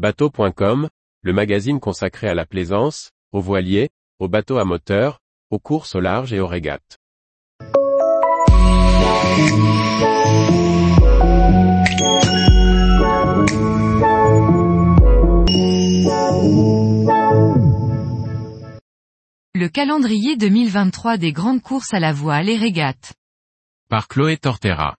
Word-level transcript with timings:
Bateau.com, 0.00 0.88
le 1.20 1.32
magazine 1.34 1.78
consacré 1.78 2.26
à 2.26 2.32
la 2.32 2.46
plaisance, 2.46 3.10
aux 3.32 3.42
voiliers, 3.42 3.90
aux 4.18 4.28
bateaux 4.28 4.56
à 4.56 4.64
moteur, 4.64 5.20
aux 5.50 5.58
courses 5.58 5.94
au 5.94 6.00
large 6.00 6.32
et 6.32 6.40
aux 6.40 6.46
régates. 6.46 6.96
Le 19.54 19.68
calendrier 19.68 20.38
2023 20.38 21.18
des 21.18 21.34
grandes 21.34 21.60
courses 21.60 21.92
à 21.92 22.00
la 22.00 22.14
voile 22.14 22.48
et 22.48 22.56
régates. 22.56 23.12
Par 23.90 24.08
Chloé 24.08 24.38
Tortera. 24.38 24.96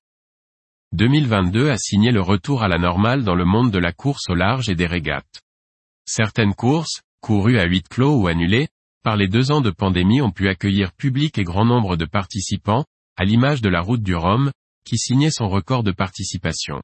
2022 0.93 1.69
a 1.69 1.77
signé 1.77 2.11
le 2.11 2.21
retour 2.21 2.63
à 2.63 2.67
la 2.67 2.77
normale 2.77 3.23
dans 3.23 3.35
le 3.35 3.45
monde 3.45 3.71
de 3.71 3.79
la 3.79 3.93
course 3.93 4.29
au 4.29 4.35
large 4.35 4.67
et 4.67 4.75
des 4.75 4.87
régates. 4.87 5.41
Certaines 6.05 6.53
courses, 6.53 7.01
courues 7.21 7.59
à 7.59 7.65
huit 7.65 7.87
clos 7.87 8.21
ou 8.21 8.27
annulées, 8.27 8.67
par 9.01 9.15
les 9.15 9.29
deux 9.29 9.51
ans 9.51 9.61
de 9.61 9.71
pandémie 9.71 10.21
ont 10.21 10.31
pu 10.31 10.49
accueillir 10.49 10.91
public 10.91 11.37
et 11.37 11.43
grand 11.43 11.63
nombre 11.63 11.95
de 11.95 12.05
participants, 12.05 12.83
à 13.15 13.23
l'image 13.23 13.61
de 13.61 13.69
la 13.69 13.79
route 13.79 14.03
du 14.03 14.15
Rhum, 14.15 14.51
qui 14.85 14.97
signait 14.97 15.31
son 15.31 15.47
record 15.47 15.83
de 15.83 15.91
participation. 15.91 16.81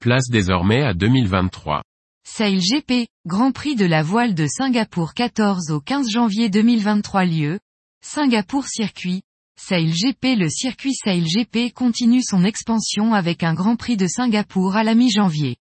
Place 0.00 0.28
désormais 0.28 0.82
à 0.82 0.92
2023. 0.92 1.82
Sail 2.24 2.58
GP, 2.58 3.08
Grand 3.26 3.52
Prix 3.52 3.74
de 3.74 3.86
la 3.86 4.02
voile 4.02 4.34
de 4.34 4.46
Singapour 4.46 5.14
14 5.14 5.70
au 5.70 5.80
15 5.80 6.10
janvier 6.10 6.50
2023 6.50 7.24
lieu, 7.24 7.58
Singapour 8.02 8.66
Circuit, 8.66 9.22
Sail 9.62 9.92
GP 9.92 10.36
Le 10.36 10.48
circuit 10.48 10.94
Sail 10.94 11.22
GP 11.22 11.72
continue 11.72 12.22
son 12.22 12.44
expansion 12.44 13.12
avec 13.12 13.42
un 13.44 13.52
Grand 13.52 13.76
Prix 13.76 13.96
de 13.98 14.06
Singapour 14.06 14.74
à 14.74 14.82
la 14.82 14.94
mi-janvier. 14.94 15.56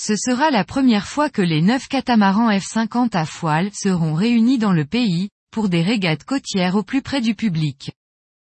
Ce 0.00 0.16
sera 0.16 0.50
la 0.50 0.64
première 0.64 1.06
fois 1.06 1.28
que 1.28 1.42
les 1.42 1.60
neuf 1.60 1.86
catamarans 1.86 2.50
F50 2.50 3.14
à 3.14 3.26
foile 3.26 3.70
seront 3.74 4.14
réunis 4.14 4.58
dans 4.58 4.72
le 4.72 4.86
pays, 4.86 5.28
pour 5.52 5.68
des 5.68 5.82
régates 5.82 6.24
côtières 6.24 6.76
au 6.76 6.82
plus 6.82 7.02
près 7.02 7.20
du 7.20 7.34
public. 7.34 7.92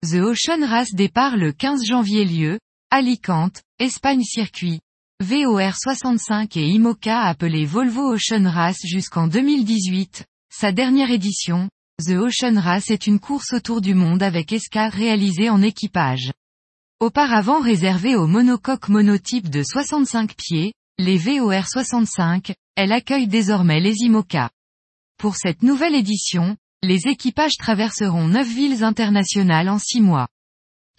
The 0.03 0.17
Ocean 0.17 0.67
Race 0.67 0.94
départ 0.94 1.37
le 1.37 1.53
15 1.53 1.84
janvier 1.87 2.25
lieu, 2.25 2.59
Alicante, 2.91 3.62
Espagne 3.78 4.25
Circuit. 4.25 4.81
VOR 5.22 5.75
65 5.77 6.56
et 6.56 6.67
IMOCA 6.67 7.20
appelé 7.20 7.67
Volvo 7.67 8.15
Ocean 8.15 8.48
Race 8.48 8.81
jusqu'en 8.84 9.28
2018, 9.28 10.25
sa 10.50 10.72
dernière 10.72 11.11
édition, 11.11 11.69
The 12.01 12.17
Ocean 12.17 12.59
Race 12.59 12.91
est 12.91 13.06
une 13.06 13.20
course 13.20 13.53
autour 13.53 13.83
du 13.83 13.95
monde 13.95 14.23
avec 14.23 14.53
escale 14.53 14.91
réalisée 14.91 15.51
en 15.51 15.61
équipage. 15.61 16.33
Auparavant 16.98 17.61
réservée 17.61 18.17
aux 18.17 18.27
monocoques 18.27 18.89
monotypes 18.89 19.51
de 19.51 19.62
65 19.62 20.34
pieds, 20.34 20.73
les 20.98 21.19
VOR 21.19 21.67
65, 21.67 22.55
elle 22.77 22.93
accueille 22.93 23.27
désormais 23.27 23.81
les 23.81 23.95
IMOCA. 24.05 24.51
Pour 25.19 25.37
cette 25.37 25.62
nouvelle 25.62 25.95
édition, 25.95 26.56
les 26.83 27.06
équipages 27.06 27.56
traverseront 27.59 28.28
9 28.28 28.48
villes 28.48 28.83
internationales 28.83 29.69
en 29.69 29.78
6 29.78 30.01
mois. 30.01 30.28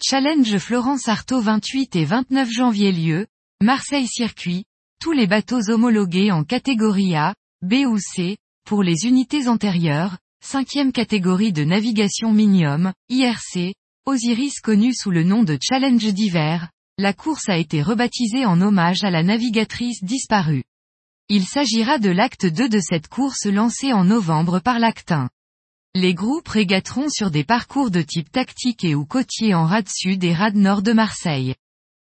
Challenge 0.04 0.58
Florence 0.58 1.08
Artaud 1.08 1.40
28 1.40 1.96
et 1.96 2.04
29 2.04 2.48
janvier 2.50 2.92
lieu, 2.92 3.26
Marseille 3.60 4.06
Circuit, 4.06 4.64
tous 5.00 5.12
les 5.12 5.26
bateaux 5.26 5.68
homologués 5.70 6.30
en 6.30 6.44
catégorie 6.44 7.16
A, 7.16 7.34
B 7.60 7.86
ou 7.86 7.98
C, 7.98 8.36
pour 8.64 8.84
les 8.84 9.06
unités 9.06 9.48
antérieures, 9.48 10.18
cinquième 10.42 10.92
catégorie 10.92 11.52
de 11.52 11.64
navigation 11.64 12.32
Minium, 12.32 12.92
IRC, 13.08 13.74
Osiris 14.04 14.60
connu 14.60 14.92
sous 14.92 15.12
le 15.12 15.22
nom 15.22 15.44
de 15.44 15.56
Challenge 15.62 16.12
d'hiver, 16.12 16.70
la 16.98 17.12
course 17.12 17.48
a 17.48 17.56
été 17.56 17.80
rebaptisée 17.80 18.44
en 18.44 18.60
hommage 18.60 19.04
à 19.04 19.10
la 19.10 19.22
navigatrice 19.22 20.02
disparue. 20.02 20.64
Il 21.28 21.46
s'agira 21.46 21.98
de 21.98 22.10
l'acte 22.10 22.44
2 22.44 22.68
de 22.68 22.80
cette 22.80 23.08
course 23.08 23.46
lancée 23.46 23.92
en 23.92 24.04
novembre 24.04 24.58
par 24.58 24.78
l'acte 24.78 25.12
1. 25.12 25.30
Les 25.94 26.14
groupes 26.14 26.48
régateront 26.48 27.08
sur 27.08 27.30
des 27.30 27.44
parcours 27.44 27.90
de 27.90 28.02
type 28.02 28.30
tactique 28.30 28.84
et 28.84 28.94
ou 28.94 29.04
côtier 29.04 29.54
en 29.54 29.64
rade 29.64 29.88
sud 29.88 30.24
et 30.24 30.34
rade 30.34 30.56
nord 30.56 30.82
de 30.82 30.92
Marseille. 30.92 31.54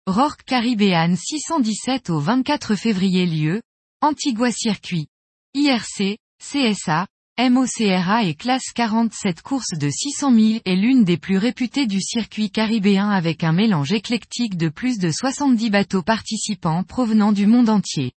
Rorque 0.06 0.42
Caribbean 0.44 1.16
617 1.16 2.10
au 2.10 2.20
24 2.20 2.74
février 2.74 3.24
lieu, 3.26 3.62
Antigua 4.02 4.52
Circuit. 4.52 5.08
IRC, 5.54 6.18
CSA, 6.40 7.06
MOCRA 7.38 8.24
et 8.24 8.34
classe 8.34 8.72
47 8.74 9.42
course 9.42 9.78
de 9.78 9.88
600 9.88 10.34
000 10.34 10.60
est 10.64 10.74
l'une 10.74 11.04
des 11.04 11.16
plus 11.16 11.38
réputées 11.38 11.86
du 11.86 12.00
circuit 12.00 12.50
caribéen 12.50 13.08
avec 13.10 13.44
un 13.44 13.52
mélange 13.52 13.92
éclectique 13.92 14.56
de 14.56 14.68
plus 14.68 14.98
de 14.98 15.12
70 15.12 15.70
bateaux 15.70 16.02
participants 16.02 16.82
provenant 16.82 17.30
du 17.30 17.46
monde 17.46 17.68
entier. 17.68 18.10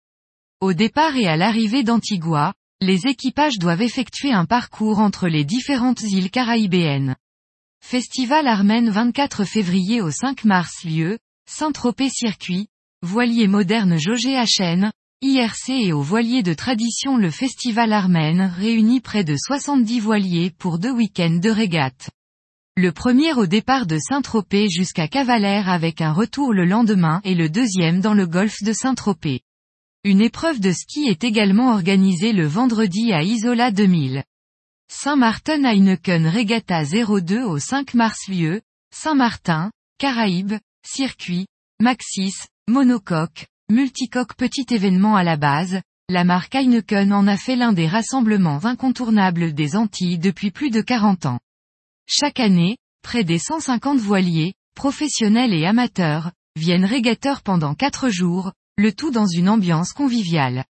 Au 0.60 0.74
départ 0.74 1.16
et 1.18 1.28
à 1.28 1.38
l'arrivée 1.38 1.84
d'Antigua, 1.84 2.56
les 2.82 3.06
équipages 3.06 3.60
doivent 3.60 3.84
effectuer 3.84 4.34
un 4.34 4.46
parcours 4.46 4.98
entre 4.98 5.28
les 5.28 5.46
différentes 5.46 6.02
îles 6.02 6.32
caraïbéennes. 6.32 7.16
Festival 7.80 8.48
Armen 8.48 8.90
24 8.90 9.44
février 9.44 10.02
au 10.02 10.10
5 10.10 10.46
mars 10.46 10.84
lieu, 10.84 11.20
Saint-Tropez 11.48 12.10
Circuit, 12.10 12.70
voilier 13.04 13.48
moderne 13.48 13.98
Jogé 14.00 14.36
HN, 14.36 14.92
IRC 15.24 15.70
et 15.70 15.94
au 15.94 16.02
voilier 16.02 16.42
de 16.42 16.56
tradition 16.56 17.16
le 17.16 17.30
Festival 17.30 17.94
Armen 17.94 18.42
réunit 18.58 19.02
près 19.02 19.24
de 19.24 19.36
70 19.38 20.00
voiliers 20.00 20.50
pour 20.50 20.80
deux 20.80 20.90
week-ends 20.90 21.38
de 21.40 21.50
régate. 21.52 22.10
Le 22.76 22.92
premier 22.92 23.32
au 23.34 23.46
départ 23.46 23.86
de 23.86 24.00
Saint-Tropez 24.00 24.70
jusqu'à 24.72 25.08
Cavalère 25.08 25.70
avec 25.70 26.02
un 26.02 26.12
retour 26.12 26.54
le 26.54 26.66
lendemain 26.66 27.22
et 27.24 27.36
le 27.36 27.50
deuxième 27.50 28.02
dans 28.02 28.16
le 28.16 28.26
golfe 28.26 28.64
de 28.64 28.74
Saint-Tropez. 28.74 29.42
Une 30.04 30.22
épreuve 30.22 30.60
de 30.60 30.72
ski 30.72 31.02
est 31.08 31.24
également 31.24 31.72
organisée 31.72 32.34
le 32.34 32.48
vendredi 32.48 33.14
à 33.14 33.22
Isola 33.22 33.70
2000. 33.70 34.24
Saint-Martin 34.92 35.64
Heineken 35.66 36.26
Regatta 36.26 36.84
02 36.84 37.44
au 37.44 37.60
5 37.60 37.94
mars 37.94 38.28
lieu, 38.28 38.62
Saint-Martin, 38.92 39.70
Caraïbes, 40.00 40.56
Circuit, 40.84 41.46
Maxis, 41.80 42.48
Monocoque, 42.68 43.46
Multicoque 43.72 44.36
petit 44.36 44.66
événement 44.72 45.16
à 45.16 45.24
la 45.24 45.38
base, 45.38 45.80
la 46.10 46.26
marque 46.26 46.56
Heineken 46.56 47.14
en 47.14 47.26
a 47.26 47.38
fait 47.38 47.56
l'un 47.56 47.72
des 47.72 47.88
rassemblements 47.88 48.66
incontournables 48.66 49.54
des 49.54 49.78
Antilles 49.78 50.20
depuis 50.20 50.52
plus 50.52 50.72
de 50.72 50.82
40 50.82 51.26
ans. 51.26 51.40
Chaque 52.06 52.42
année, 52.42 52.76
près 53.02 53.24
des 53.24 53.40
150 53.40 53.98
voiliers, 53.98 54.56
professionnels 54.76 55.54
et 55.54 55.66
amateurs, 55.66 56.34
viennent 56.58 56.84
régateurs 56.84 57.44
pendant 57.44 57.74
4 57.74 58.10
jours, 58.10 58.52
le 58.76 58.92
tout 58.92 59.10
dans 59.10 59.28
une 59.28 59.48
ambiance 59.48 59.94
conviviale. 59.94 60.66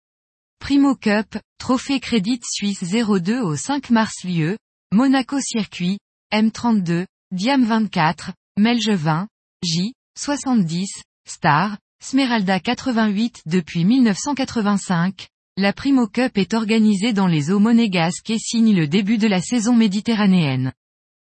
Primo 0.57 0.96
Cup, 0.96 1.38
Trophée 1.59 2.00
Crédit 2.00 2.40
Suisse 2.44 2.84
02 2.84 3.41
au 3.41 3.56
5 3.56 3.91
mars 3.91 4.24
lieu, 4.24 4.57
Monaco 4.91 5.40
Circuit, 5.40 6.00
M32, 6.34 7.06
Diam 7.31 7.63
24, 7.63 8.31
Melge 8.57 8.90
20, 8.90 9.28
J, 9.63 9.94
70, 10.18 11.03
Star, 11.28 11.78
Smeralda 12.00 12.59
88 12.59 13.41
depuis 13.47 13.84
1985, 13.84 15.28
la 15.58 15.74
Primo 15.74 16.08
Cup 16.08 16.38
est 16.38 16.53
organisée 16.53 17.12
dans 17.12 17.28
les 17.28 17.52
eaux 17.52 17.59
monégasques 17.59 18.30
et 18.30 18.38
signe 18.38 18.75
le 18.75 18.88
début 18.88 19.18
de 19.18 19.28
la 19.28 19.41
saison 19.41 19.75
méditerranéenne. 19.75 20.72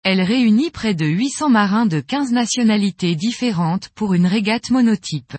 Elle 0.04 0.22
réunit 0.22 0.70
près 0.70 0.94
de 0.94 1.04
800 1.04 1.50
marins 1.50 1.86
de 1.86 2.00
15 2.00 2.32
nationalités 2.32 3.16
différentes 3.16 3.88
pour 3.90 4.14
une 4.14 4.26
régate 4.26 4.70
monotype. 4.70 5.36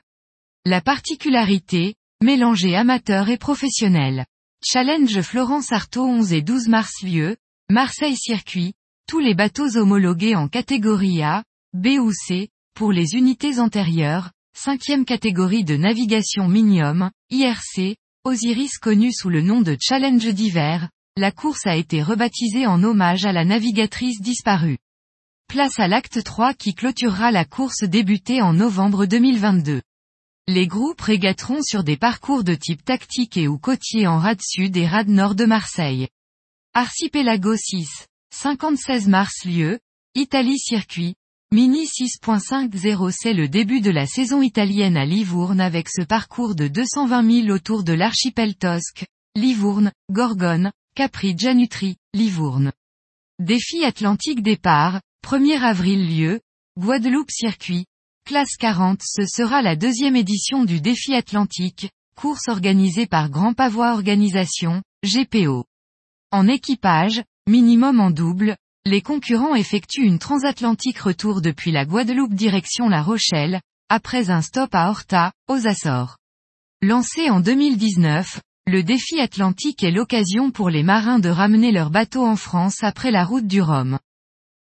La 0.65 0.81
particularité, 0.81 1.95
mélanger 2.21 2.75
amateur 2.75 3.29
et 3.29 3.37
professionnel. 3.37 4.25
Challenge 4.63 5.21
Florence 5.21 5.71
Artaud 5.71 6.05
11 6.05 6.33
et 6.33 6.41
12 6.41 6.67
mars 6.67 7.01
lieu, 7.01 7.37
Marseille 7.69 8.17
Circuit, 8.17 8.73
tous 9.07 9.19
les 9.19 9.33
bateaux 9.33 9.77
homologués 9.77 10.35
en 10.35 10.47
catégorie 10.47 11.23
A, 11.23 11.43
B 11.73 11.97
ou 11.99 12.11
C, 12.11 12.49
pour 12.75 12.91
les 12.91 13.15
unités 13.15 13.59
antérieures, 13.59 14.31
cinquième 14.53 15.05
catégorie 15.05 15.63
de 15.63 15.75
navigation 15.75 16.47
Minium, 16.47 17.11
IRC, 17.29 17.97
Osiris 18.23 18.77
connu 18.77 19.11
sous 19.11 19.29
le 19.29 19.41
nom 19.41 19.61
de 19.61 19.75
Challenge 19.79 20.33
d'hiver, 20.33 20.89
la 21.17 21.31
course 21.31 21.67
a 21.67 21.75
été 21.75 22.01
rebaptisée 22.01 22.65
en 22.65 22.81
hommage 22.83 23.25
à 23.25 23.33
la 23.33 23.45
navigatrice 23.45 24.21
disparue. 24.21 24.77
Place 25.47 25.79
à 25.79 25.87
l'acte 25.87 26.23
3 26.23 26.53
qui 26.53 26.73
clôturera 26.73 27.31
la 27.31 27.45
course 27.45 27.83
débutée 27.83 28.41
en 28.41 28.53
novembre 28.53 29.05
2022. 29.05 29.81
Les 30.47 30.67
groupes 30.67 31.01
régateront 31.01 31.61
sur 31.61 31.83
des 31.83 31.97
parcours 31.97 32.43
de 32.43 32.55
type 32.55 32.83
tactique 32.83 33.37
et 33.37 33.47
ou 33.47 33.57
côtier 33.57 34.07
en 34.07 34.17
rade 34.17 34.41
sud 34.41 34.75
et 34.77 34.87
rade 34.87 35.09
nord 35.09 35.35
de 35.35 35.45
Marseille. 35.45 36.07
Archipelago 36.73 37.55
6, 37.55 38.07
56 38.31 39.07
mars 39.07 39.45
lieu, 39.45 39.79
Italie 40.15 40.59
circuit, 40.59 41.15
Mini 41.53 41.83
6.50 41.83 43.11
c'est 43.11 43.33
le 43.33 43.47
début 43.47 43.79
de 43.79 43.91
la 43.91 44.07
saison 44.07 44.41
italienne 44.41 44.97
à 44.97 45.05
Livourne 45.05 45.61
avec 45.61 45.87
ce 45.87 46.01
parcours 46.01 46.55
de 46.55 46.67
220 46.67 47.43
000 47.43 47.49
autour 47.55 47.83
de 47.83 47.93
l'archipel 47.93 48.55
tosque, 48.55 49.05
Livourne, 49.35 49.91
Gorgone, 50.09 50.71
Capri 50.95 51.37
Gianutri, 51.37 51.97
Livourne. 52.15 52.71
Défi 53.37 53.85
Atlantique 53.85 54.41
départ, 54.41 54.99
1er 55.23 55.59
avril 55.59 56.17
lieu, 56.17 56.41
Guadeloupe 56.79 57.29
circuit, 57.29 57.85
classe 58.25 58.57
40 58.57 59.03
ce 59.03 59.27
sera 59.27 59.61
la 59.61 59.75
deuxième 59.75 60.15
édition 60.15 60.65
du 60.65 60.81
défi 60.81 61.13
Atlantique, 61.13 61.91
course 62.15 62.47
organisée 62.47 63.05
par 63.05 63.29
Grand 63.29 63.53
Pavois 63.53 63.93
Organisation, 63.93 64.81
GPO. 65.05 65.65
En 66.31 66.47
équipage, 66.47 67.21
minimum 67.45 67.99
en 67.99 68.09
double, 68.09 68.57
les 68.85 69.01
concurrents 69.01 69.55
effectuent 69.55 70.03
une 70.03 70.19
transatlantique 70.19 70.99
retour 70.99 71.41
depuis 71.41 71.71
la 71.71 71.85
Guadeloupe 71.85 72.33
direction 72.33 72.89
La 72.89 73.01
Rochelle, 73.01 73.61
après 73.87 74.29
un 74.29 74.41
stop 74.41 74.75
à 74.75 74.89
Horta, 74.89 75.31
aux 75.47 75.67
Açores. 75.67 76.17
Lancé 76.81 77.29
en 77.29 77.39
2019, 77.39 78.41
le 78.67 78.83
défi 78.83 79.21
atlantique 79.21 79.83
est 79.83 79.91
l'occasion 79.91 80.51
pour 80.51 80.69
les 80.69 80.83
marins 80.83 81.19
de 81.19 81.29
ramener 81.29 81.71
leur 81.71 81.91
bateau 81.91 82.25
en 82.25 82.35
France 82.35 82.83
après 82.83 83.09
la 83.09 83.23
route 83.23 83.47
du 83.47 83.61
Rhum. 83.61 83.99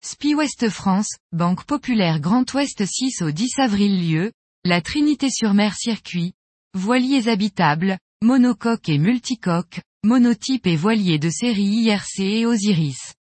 Spi 0.05 0.35
West 0.35 0.69
France, 0.69 1.17
Banque 1.33 1.65
Populaire 1.65 2.21
Grand 2.21 2.51
Ouest 2.53 2.85
6 2.85 3.23
au 3.23 3.31
10 3.31 3.59
avril 3.59 4.07
lieu, 4.07 4.33
la 4.65 4.83
Trinité-sur-Mer 4.83 5.75
circuit, 5.75 6.35
voiliers 6.75 7.29
habitables, 7.29 7.99
monocoque 8.21 8.91
et 8.91 8.99
multicoque, 8.99 9.81
monotype 10.05 10.67
et 10.67 10.77
voilier 10.77 11.19
de 11.19 11.31
série 11.31 11.63
IRC 11.63 12.21
et 12.21 12.45
Osiris. 12.45 13.15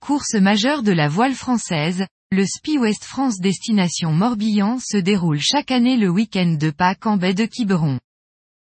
Course 0.00 0.34
majeure 0.34 0.82
de 0.82 0.92
la 0.92 1.08
voile 1.08 1.34
française, 1.34 2.06
le 2.30 2.46
Spi 2.46 2.78
West 2.78 3.04
France 3.04 3.40
destination 3.40 4.12
Morbihan 4.12 4.78
se 4.78 4.96
déroule 4.96 5.40
chaque 5.40 5.70
année 5.70 5.96
le 5.96 6.08
week-end 6.08 6.56
de 6.58 6.70
Pâques 6.70 7.06
en 7.06 7.16
baie 7.16 7.34
de 7.34 7.44
Quiberon. 7.44 7.98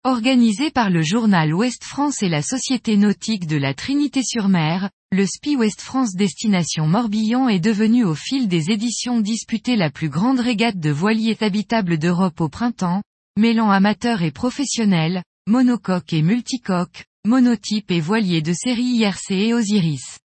Organisé 0.04 0.70
par 0.70 0.90
le 0.90 1.02
journal 1.02 1.52
Ouest 1.52 1.82
France 1.84 2.22
et 2.22 2.28
la 2.28 2.40
Société 2.40 2.96
nautique 2.96 3.46
de 3.46 3.56
la 3.56 3.74
Trinité-sur-Mer, 3.74 4.90
le 5.12 5.26
Spi 5.26 5.56
West 5.56 5.80
France 5.80 6.14
destination 6.14 6.86
Morbihan 6.86 7.48
est 7.48 7.60
devenu 7.60 8.04
au 8.04 8.14
fil 8.14 8.48
des 8.48 8.70
éditions 8.70 9.20
disputées 9.20 9.76
la 9.76 9.90
plus 9.90 10.08
grande 10.08 10.40
régate 10.40 10.78
de 10.78 10.90
voiliers 10.90 11.36
habitables 11.40 11.98
d'Europe 11.98 12.40
au 12.40 12.48
printemps, 12.48 13.02
mêlant 13.36 13.70
amateurs 13.70 14.22
et 14.22 14.30
professionnels, 14.30 15.22
monocoque 15.46 16.12
et 16.12 16.22
multicoque, 16.22 17.04
monotype 17.26 17.90
et 17.90 18.00
voiliers 18.00 18.42
de 18.42 18.52
série 18.52 18.98
IRC 18.98 19.30
et 19.30 19.52
Osiris. 19.52 20.20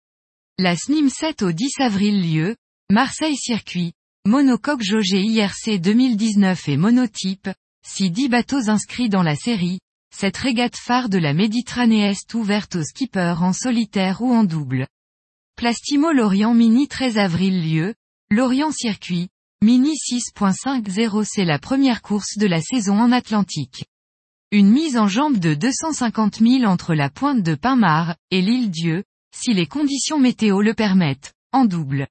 La 0.59 0.75
SNIM 0.75 1.07
7 1.07 1.43
au 1.43 1.51
10 1.51 1.81
avril 1.81 2.33
lieu, 2.33 2.55
Marseille 2.89 3.35
Circuit, 3.35 3.93
monocoque 4.25 4.81
jaugé 4.81 5.21
IRC 5.21 5.79
2019 5.79 6.67
et 6.69 6.77
monotype, 6.77 7.49
si 7.87 8.09
10 8.09 8.29
bateaux 8.29 8.67
inscrits 8.67 9.07
dans 9.07 9.21
la 9.21 9.35
série, 9.35 9.77
cette 10.09 10.35
régate 10.35 10.75
phare 10.75 11.09
de 11.09 11.19
la 11.19 11.35
Méditerranée 11.35 12.09
Est 12.09 12.33
ouverte 12.33 12.75
aux 12.75 12.83
skippers 12.83 13.43
en 13.43 13.53
solitaire 13.53 14.23
ou 14.23 14.33
en 14.33 14.43
double. 14.43 14.87
Plastimo 15.57 16.11
Lorient 16.11 16.55
Mini 16.55 16.87
13 16.87 17.19
avril 17.19 17.71
lieu, 17.71 17.93
Lorient 18.31 18.71
Circuit, 18.71 19.29
Mini 19.63 19.93
6.50 19.93 21.23
c'est 21.23 21.45
la 21.45 21.59
première 21.59 22.01
course 22.01 22.35
de 22.39 22.47
la 22.47 22.61
saison 22.61 22.99
en 22.99 23.11
Atlantique. 23.11 23.85
Une 24.51 24.71
mise 24.71 24.97
en 24.97 25.07
jambe 25.07 25.37
de 25.37 25.53
250 25.53 26.39
000 26.39 26.63
entre 26.63 26.95
la 26.95 27.11
pointe 27.11 27.43
de 27.43 27.53
Pinmar 27.53 28.15
et 28.31 28.41
l'île 28.41 28.71
Dieu, 28.71 29.03
si 29.39 29.53
les 29.53 29.67
conditions 29.67 30.19
météo 30.19 30.61
le 30.61 30.73
permettent, 30.73 31.33
en 31.51 31.65
double. 31.65 32.07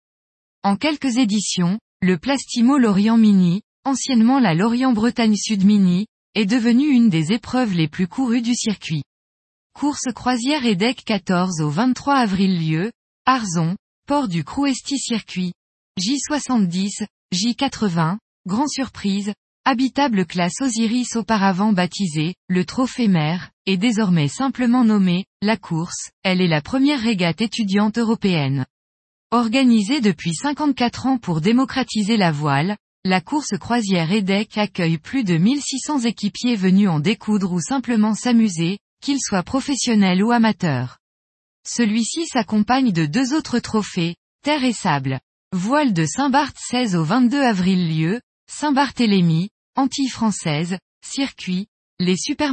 En 0.62 0.76
quelques 0.76 1.16
éditions, 1.16 1.78
le 2.00 2.18
Plastimo 2.18 2.78
Lorient 2.78 3.16
Mini, 3.16 3.62
anciennement 3.84 4.38
la 4.38 4.54
Lorient-Bretagne 4.54 5.36
Sud 5.36 5.64
Mini, 5.64 6.06
est 6.34 6.46
devenue 6.46 6.88
une 6.88 7.10
des 7.10 7.32
épreuves 7.32 7.72
les 7.72 7.88
plus 7.88 8.06
courues 8.06 8.42
du 8.42 8.54
circuit. 8.54 9.02
Course 9.74 10.12
croisière 10.14 10.64
et 10.66 10.76
deck 10.76 11.02
14 11.04 11.60
au 11.60 11.70
23 11.70 12.14
avril 12.14 12.64
lieu, 12.64 12.92
Arzon, 13.26 13.76
port 14.06 14.28
du 14.28 14.44
Crouesti 14.44 14.98
Circuit, 14.98 15.52
J70, 15.98 17.06
J80, 17.34 18.18
Grand 18.46 18.68
Surprise, 18.68 19.32
habitable 19.64 20.26
classe 20.26 20.60
Osiris 20.60 21.16
auparavant 21.16 21.72
baptisée, 21.72 22.34
le 22.48 22.64
Trophée 22.64 23.08
Mer, 23.08 23.50
et 23.66 23.76
désormais 23.76 24.28
simplement 24.28 24.84
nommée, 24.84 25.26
la 25.42 25.56
course, 25.56 26.10
elle 26.22 26.40
est 26.40 26.48
la 26.48 26.62
première 26.62 27.00
régate 27.00 27.40
étudiante 27.40 27.98
européenne. 27.98 28.64
Organisée 29.32 30.00
depuis 30.00 30.34
54 30.34 31.06
ans 31.06 31.18
pour 31.18 31.40
démocratiser 31.40 32.16
la 32.16 32.30
voile, 32.30 32.76
la 33.04 33.20
course 33.20 33.56
croisière 33.58 34.10
EDEC 34.10 34.56
accueille 34.58 34.98
plus 34.98 35.24
de 35.24 35.36
1600 35.36 36.00
équipiers 36.00 36.56
venus 36.56 36.88
en 36.88 37.00
découdre 37.00 37.52
ou 37.52 37.60
simplement 37.60 38.14
s'amuser, 38.14 38.78
qu'ils 39.00 39.20
soient 39.20 39.42
professionnels 39.42 40.22
ou 40.22 40.30
amateurs. 40.30 40.98
Celui-ci 41.66 42.26
s'accompagne 42.26 42.92
de 42.92 43.06
deux 43.06 43.34
autres 43.34 43.58
trophées, 43.58 44.16
Terre 44.42 44.64
et 44.64 44.72
Sable. 44.72 45.20
Voile 45.52 45.92
de 45.92 46.04
Saint-Barth 46.04 46.56
16 46.58 46.96
au 46.96 47.04
22 47.04 47.40
avril 47.40 47.96
lieu, 47.96 48.20
Saint-Barthélemy, 48.48 49.50
Antilles 49.74 50.08
françaises, 50.08 50.78
circuit, 51.04 51.66
les 51.98 52.16
Super 52.16 52.52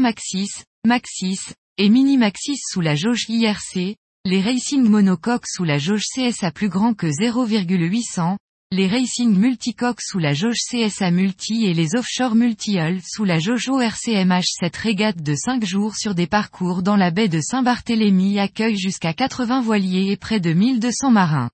Maxis, 0.86 1.40
et 1.78 1.88
Mini 1.88 2.18
Maxis 2.18 2.58
sous 2.58 2.82
la 2.82 2.94
jauge 2.94 3.24
IRC, 3.30 3.96
les 4.26 4.42
Racing 4.42 4.84
Monocoques 4.84 5.48
sous 5.48 5.64
la 5.64 5.78
jauge 5.78 6.04
CSA 6.14 6.52
plus 6.52 6.68
grand 6.68 6.94
que 6.94 7.08
0,800, 7.08 8.38
les 8.70 8.88
Racing 8.90 9.34
Multicoques 9.34 10.02
sous 10.02 10.20
la 10.20 10.34
jauge 10.34 10.58
CSA 10.70 11.12
Multi 11.12 11.68
et 11.68 11.74
les 11.74 11.96
Offshore 11.96 12.36
Multi-Hull 12.36 13.00
sous 13.02 13.24
la 13.24 13.40
jauge 13.40 13.70
ORCMH. 13.70 14.48
Cette 14.60 14.76
régate 14.76 15.24
de 15.24 15.36
5 15.36 15.64
jours 15.64 15.96
sur 15.96 16.16
des 16.16 16.28
parcours 16.28 16.84
dans 16.84 16.98
la 16.98 17.12
baie 17.12 17.30
de 17.30 17.40
Saint-Barthélemy 17.40 18.40
accueille 18.40 18.78
jusqu'à 18.78 19.14
80 19.14 19.62
voiliers 19.62 20.12
et 20.12 20.18
près 20.18 20.42
de 20.42 20.52
1200 20.52 21.12
marins. 21.12 21.50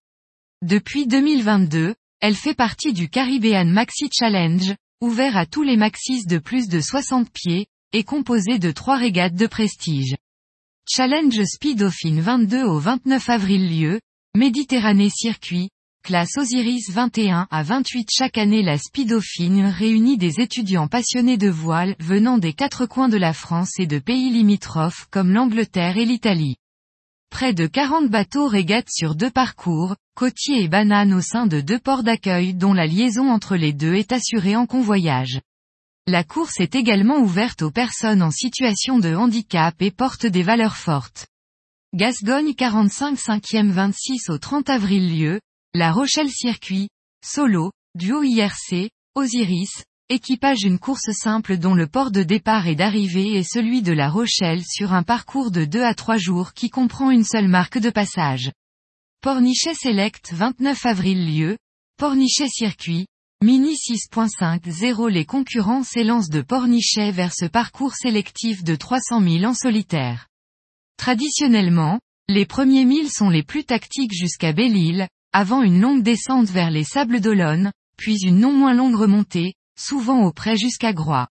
Depuis 0.65 1.05
2022, 1.05 1.93
elle 2.19 2.35
fait 2.35 2.55
partie 2.55 2.93
du 2.93 3.09
Caribbean 3.09 3.69
Maxi 3.69 4.09
Challenge, 4.11 4.73
ouvert 5.01 5.37
à 5.37 5.45
tous 5.45 5.61
les 5.61 5.77
maxis 5.77 6.25
de 6.25 6.39
plus 6.39 6.67
de 6.67 6.81
60 6.81 7.29
pieds, 7.31 7.67
et 7.93 8.03
composé 8.03 8.59
de 8.59 8.71
trois 8.71 8.97
régates 8.97 9.35
de 9.35 9.47
prestige. 9.47 10.15
Challenge 10.87 11.43
Speed 11.43 11.79
Dauphine 11.79 12.21
22 12.21 12.63
au 12.63 12.79
29 12.79 13.29
avril 13.29 13.79
lieu, 13.79 13.99
Méditerranée 14.35 15.09
Circuit, 15.09 15.69
classe 16.03 16.37
Osiris 16.37 16.89
21 16.91 17.47
à 17.51 17.63
28 17.63 18.09
chaque 18.11 18.37
année 18.37 18.61
la 18.61 18.77
Speedauphine 18.77 19.65
réunit 19.65 20.17
des 20.17 20.39
étudiants 20.39 20.87
passionnés 20.87 21.37
de 21.37 21.49
voile 21.49 21.95
venant 21.99 22.37
des 22.37 22.53
quatre 22.53 22.85
coins 22.85 23.09
de 23.09 23.17
la 23.17 23.33
France 23.33 23.73
et 23.79 23.87
de 23.87 23.99
pays 23.99 24.29
limitrophes 24.29 25.07
comme 25.11 25.31
l'Angleterre 25.31 25.97
et 25.97 26.05
l'Italie. 26.05 26.55
Près 27.29 27.53
de 27.53 27.67
40 27.67 28.09
bateaux 28.09 28.47
régatent 28.47 28.91
sur 28.91 29.15
deux 29.15 29.29
parcours, 29.29 29.95
côtiers 30.15 30.63
et 30.63 30.67
bananes 30.67 31.13
au 31.13 31.21
sein 31.21 31.45
de 31.45 31.61
deux 31.61 31.79
ports 31.79 32.03
d'accueil 32.03 32.53
dont 32.53 32.73
la 32.73 32.87
liaison 32.87 33.29
entre 33.29 33.55
les 33.55 33.73
deux 33.73 33.93
est 33.93 34.11
assurée 34.11 34.55
en 34.55 34.65
convoyage. 34.65 35.39
La 36.11 36.23
course 36.23 36.59
est 36.59 36.73
également 36.73 37.19
ouverte 37.19 37.61
aux 37.61 37.69
personnes 37.69 38.23
en 38.23 38.31
situation 38.31 38.97
de 38.97 39.13
handicap 39.13 39.79
et 39.79 39.91
porte 39.91 40.25
des 40.25 40.41
valeurs 40.41 40.75
fortes. 40.75 41.27
Gascogne 41.93 42.55
45 42.55 43.13
5e 43.13 43.69
26 43.69 44.31
au 44.31 44.39
30 44.39 44.71
avril 44.71 45.15
lieu, 45.15 45.39
La 45.75 45.91
Rochelle 45.91 46.31
Circuit, 46.31 46.89
Solo, 47.23 47.71
Duo 47.93 48.23
IRC, 48.23 48.89
Osiris, 49.13 49.83
équipage 50.09 50.63
une 50.63 50.79
course 50.79 51.11
simple 51.11 51.57
dont 51.57 51.75
le 51.75 51.85
port 51.85 52.09
de 52.09 52.23
départ 52.23 52.65
et 52.65 52.75
d'arrivée 52.75 53.35
est 53.35 53.43
celui 53.43 53.83
de 53.83 53.93
La 53.93 54.09
Rochelle 54.09 54.63
sur 54.65 54.93
un 54.93 55.03
parcours 55.03 55.51
de 55.51 55.63
2 55.63 55.83
à 55.83 55.93
3 55.93 56.17
jours 56.17 56.53
qui 56.53 56.71
comprend 56.71 57.11
une 57.11 57.23
seule 57.23 57.49
marque 57.49 57.77
de 57.77 57.91
passage. 57.91 58.51
Pornichet 59.21 59.75
Select 59.75 60.33
29 60.33 60.87
avril 60.87 61.37
lieu, 61.37 61.59
Pornichet 61.97 62.47
Circuit, 62.47 63.05
Mini 63.41 63.75
6.50 63.75 65.07
Les 65.07 65.23
concurrents 65.23 65.83
s'élancent 65.83 66.27
de 66.27 66.41
Pornichet 66.41 67.11
vers 67.11 67.33
ce 67.33 67.45
parcours 67.45 67.95
sélectif 67.95 68.65
de 68.65 68.75
300 68.75 69.21
000 69.21 69.45
en 69.45 69.53
solitaire. 69.53 70.27
Traditionnellement, 70.97 72.01
les 72.27 72.45
premiers 72.45 72.83
milles 72.83 73.09
sont 73.09 73.29
les 73.29 73.43
plus 73.43 73.63
tactiques 73.63 74.11
jusqu'à 74.11 74.51
Belle-Île, 74.51 75.07
avant 75.31 75.61
une 75.61 75.79
longue 75.79 76.03
descente 76.03 76.49
vers 76.49 76.69
les 76.69 76.83
Sables 76.83 77.21
d'Olonne, 77.21 77.71
puis 77.95 78.17
une 78.23 78.39
non 78.39 78.51
moins 78.51 78.73
longue 78.73 78.97
remontée, 78.97 79.53
souvent 79.79 80.25
au 80.25 80.33
près 80.33 80.57
jusqu'à 80.57 80.91
Groix. 80.91 81.29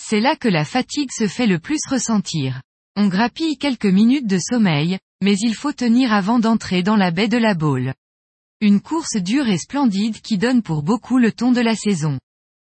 C'est 0.00 0.20
là 0.20 0.36
que 0.36 0.48
la 0.48 0.64
fatigue 0.64 1.12
se 1.12 1.28
fait 1.28 1.46
le 1.46 1.58
plus 1.58 1.80
ressentir. 1.90 2.62
On 2.96 3.08
grappille 3.08 3.58
quelques 3.58 3.84
minutes 3.84 4.26
de 4.26 4.38
sommeil, 4.38 4.98
mais 5.22 5.36
il 5.36 5.54
faut 5.54 5.72
tenir 5.72 6.10
avant 6.10 6.38
d'entrer 6.38 6.82
dans 6.82 6.96
la 6.96 7.10
baie 7.10 7.28
de 7.28 7.36
la 7.36 7.52
Baule. 7.52 7.92
Une 8.66 8.80
course 8.80 9.16
dure 9.16 9.46
et 9.46 9.58
splendide 9.58 10.22
qui 10.22 10.38
donne 10.38 10.62
pour 10.62 10.82
beaucoup 10.82 11.18
le 11.18 11.32
ton 11.32 11.52
de 11.52 11.60
la 11.60 11.76
saison. 11.76 12.18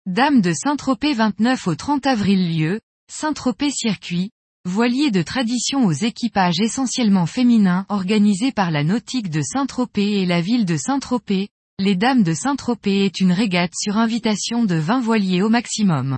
Dame 0.07 0.41
de 0.41 0.51
Saint-Tropez 0.51 1.13
29 1.13 1.67
au 1.67 1.75
30 1.75 2.07
avril 2.07 2.57
lieu, 2.57 2.79
Saint-Tropez 3.07 3.69
circuit, 3.69 4.31
voilier 4.67 5.11
de 5.11 5.21
tradition 5.21 5.85
aux 5.85 5.91
équipages 5.91 6.59
essentiellement 6.59 7.27
féminins 7.27 7.85
organisé 7.87 8.51
par 8.51 8.71
la 8.71 8.83
nautique 8.83 9.29
de 9.29 9.43
Saint-Tropez 9.43 10.23
et 10.23 10.25
la 10.25 10.41
ville 10.41 10.65
de 10.65 10.75
Saint-Tropez, 10.75 11.49
les 11.77 11.95
Dames 11.95 12.23
de 12.23 12.33
Saint-Tropez 12.33 13.05
est 13.05 13.19
une 13.19 13.31
régate 13.31 13.75
sur 13.75 13.97
invitation 13.97 14.63
de 14.63 14.73
20 14.73 15.01
voiliers 15.01 15.43
au 15.43 15.49
maximum. 15.49 16.17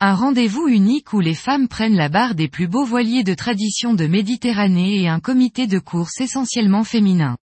Un 0.00 0.14
rendez-vous 0.14 0.68
unique 0.68 1.14
où 1.14 1.20
les 1.20 1.34
femmes 1.34 1.68
prennent 1.68 1.96
la 1.96 2.10
barre 2.10 2.34
des 2.34 2.48
plus 2.48 2.68
beaux 2.68 2.84
voiliers 2.84 3.24
de 3.24 3.32
tradition 3.32 3.94
de 3.94 4.06
Méditerranée 4.06 5.00
et 5.00 5.08
un 5.08 5.20
comité 5.20 5.66
de 5.66 5.78
course 5.78 6.20
essentiellement 6.20 6.84
féminin. 6.84 7.38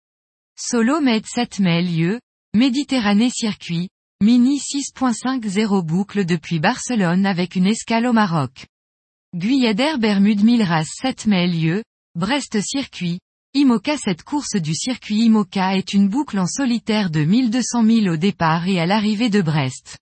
Solo 0.57 1.01
Med 1.01 1.27
7 1.27 1.59
mai 1.59 1.83
lieu, 1.83 2.21
Méditerranée 2.55 3.31
circuit, 3.31 3.89
Mini 4.23 4.59
6.50 4.59 5.83
boucle 5.83 6.25
depuis 6.25 6.61
Barcelone 6.61 7.27
avec 7.27 7.57
une 7.57 7.67
escale 7.67 8.07
au 8.07 8.13
Maroc. 8.13 8.67
Guyadère 9.35 9.99
Bermude 9.99 10.45
Milras 10.45 10.87
7 11.03 11.27
mai 11.27 11.49
lieu, 11.49 11.83
Brest 12.15 12.61
Circuit, 12.61 13.19
IMOCA 13.55 13.97
Cette 13.97 14.23
course 14.23 14.55
du 14.55 14.77
circuit 14.77 15.25
IMOCA 15.25 15.77
est 15.77 15.93
une 15.93 16.09
boucle 16.09 16.39
en 16.39 16.47
solitaire 16.47 17.11
de 17.11 17.25
1200 17.25 17.85
000 17.85 18.15
au 18.15 18.17
départ 18.17 18.69
et 18.69 18.79
à 18.79 18.87
l'arrivée 18.87 19.31
de 19.31 19.43
Brest. 19.43 19.99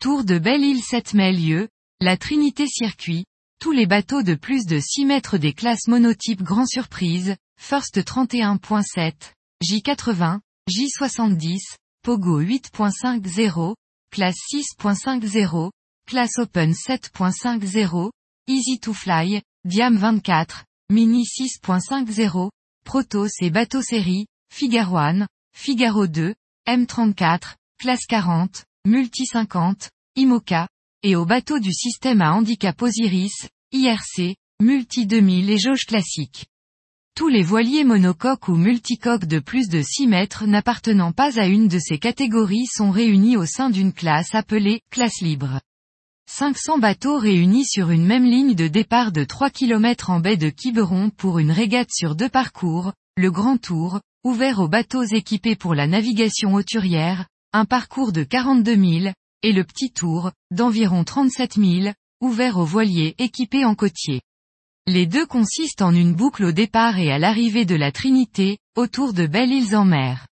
Tour 0.00 0.24
de 0.24 0.40
Belle-Île 0.40 0.82
7 0.82 1.14
mai 1.14 1.32
lieu, 1.32 1.68
la 2.00 2.16
Trinité 2.16 2.66
Circuit, 2.66 3.24
tous 3.60 3.70
les 3.70 3.86
bateaux 3.86 4.24
de 4.24 4.34
plus 4.34 4.66
de 4.66 4.80
6 4.80 5.04
mètres 5.04 5.38
des 5.38 5.52
classes 5.52 5.86
monotype 5.86 6.42
Grand 6.42 6.66
Surprise, 6.66 7.36
First 7.56 7.98
31.7, 7.98 9.35
J80, 9.64 10.40
J70, 10.68 11.58
Pogo 12.02 12.42
8.50, 12.42 13.74
classe 14.10 14.36
6.50, 14.52 15.70
classe 16.06 16.38
Open 16.38 16.72
7.50, 16.72 18.10
Easy 18.46 18.78
to 18.78 18.92
Fly, 18.92 19.42
Diam 19.64 19.96
24, 19.96 20.64
Mini 20.90 21.24
6.50, 21.24 22.50
Protos 22.84 23.30
et 23.40 23.50
bateau 23.50 23.82
série, 23.82 24.26
Figaro 24.54 24.98
1, 24.98 25.26
Figaro 25.56 26.06
2, 26.06 26.34
M34, 26.68 27.54
classe 27.78 28.06
40, 28.06 28.64
Multi 28.86 29.26
50, 29.26 29.90
IMOCA, 30.16 30.68
et 31.02 31.16
au 31.16 31.24
bateau 31.24 31.58
du 31.58 31.72
système 31.72 32.20
à 32.20 32.32
handicap 32.34 32.80
Osiris, 32.82 33.48
IRC, 33.72 34.36
Multi 34.60 35.06
2000 35.06 35.50
et 35.50 35.58
jauge 35.58 35.86
classique. 35.86 36.46
Tous 37.16 37.28
les 37.28 37.42
voiliers 37.42 37.82
monocoques 37.82 38.48
ou 38.48 38.56
multicoques 38.56 39.24
de 39.24 39.38
plus 39.38 39.70
de 39.70 39.80
6 39.80 40.06
mètres 40.06 40.44
n'appartenant 40.44 41.12
pas 41.12 41.40
à 41.40 41.46
une 41.46 41.66
de 41.66 41.78
ces 41.78 41.96
catégories 41.96 42.66
sont 42.66 42.90
réunis 42.90 43.38
au 43.38 43.46
sein 43.46 43.70
d'une 43.70 43.94
classe 43.94 44.34
appelée 44.34 44.82
classe 44.90 45.22
libre. 45.22 45.58
500 46.30 46.76
bateaux 46.76 47.16
réunis 47.16 47.64
sur 47.64 47.90
une 47.90 48.04
même 48.04 48.26
ligne 48.26 48.54
de 48.54 48.68
départ 48.68 49.12
de 49.12 49.24
3 49.24 49.48
km 49.48 50.10
en 50.10 50.20
baie 50.20 50.36
de 50.36 50.50
Quiberon 50.50 51.08
pour 51.08 51.38
une 51.38 51.52
régate 51.52 51.88
sur 51.90 52.16
deux 52.16 52.28
parcours, 52.28 52.92
le 53.16 53.30
Grand 53.30 53.56
Tour, 53.56 54.00
ouvert 54.22 54.60
aux 54.60 54.68
bateaux 54.68 55.04
équipés 55.04 55.56
pour 55.56 55.74
la 55.74 55.86
navigation 55.86 56.52
hauturière, 56.52 57.24
un 57.54 57.64
parcours 57.64 58.12
de 58.12 58.24
42 58.24 58.74
000, 58.74 59.14
et 59.42 59.52
le 59.52 59.64
Petit 59.64 59.90
Tour, 59.90 60.32
d'environ 60.50 61.02
37 61.02 61.54
000, 61.54 61.94
ouvert 62.20 62.58
aux 62.58 62.66
voiliers 62.66 63.14
équipés 63.16 63.64
en 63.64 63.74
côtier. 63.74 64.20
Les 64.88 65.06
deux 65.06 65.26
consistent 65.26 65.82
en 65.82 65.92
une 65.92 66.14
boucle 66.14 66.44
au 66.44 66.52
départ 66.52 66.96
et 66.98 67.10
à 67.10 67.18
l'arrivée 67.18 67.64
de 67.64 67.74
la 67.74 67.90
Trinité, 67.90 68.58
autour 68.76 69.14
de 69.14 69.26
Belle-Îles 69.26 69.74
en 69.74 69.84
mer. 69.84 70.28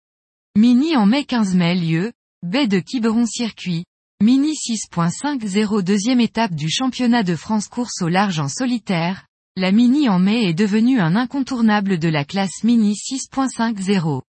Mini 0.56 0.96
en 0.96 1.04
mai 1.04 1.24
15 1.24 1.54
mai 1.54 1.74
lieu, 1.74 2.12
baie 2.42 2.66
de 2.66 2.78
Quiberon 2.78 3.26
circuit, 3.26 3.84
Mini 4.22 4.52
6.50 4.52 5.82
deuxième 5.82 6.20
étape 6.20 6.54
du 6.54 6.70
championnat 6.70 7.22
de 7.24 7.36
France 7.36 7.68
course 7.68 8.00
au 8.00 8.08
large 8.08 8.40
en 8.40 8.48
solitaire, 8.48 9.26
la 9.54 9.70
Mini 9.70 10.08
en 10.08 10.18
mai 10.18 10.48
est 10.48 10.54
devenue 10.54 10.98
un 10.98 11.14
incontournable 11.14 11.98
de 11.98 12.08
la 12.08 12.24
classe 12.24 12.64
Mini 12.64 12.94
6.50. 12.94 14.22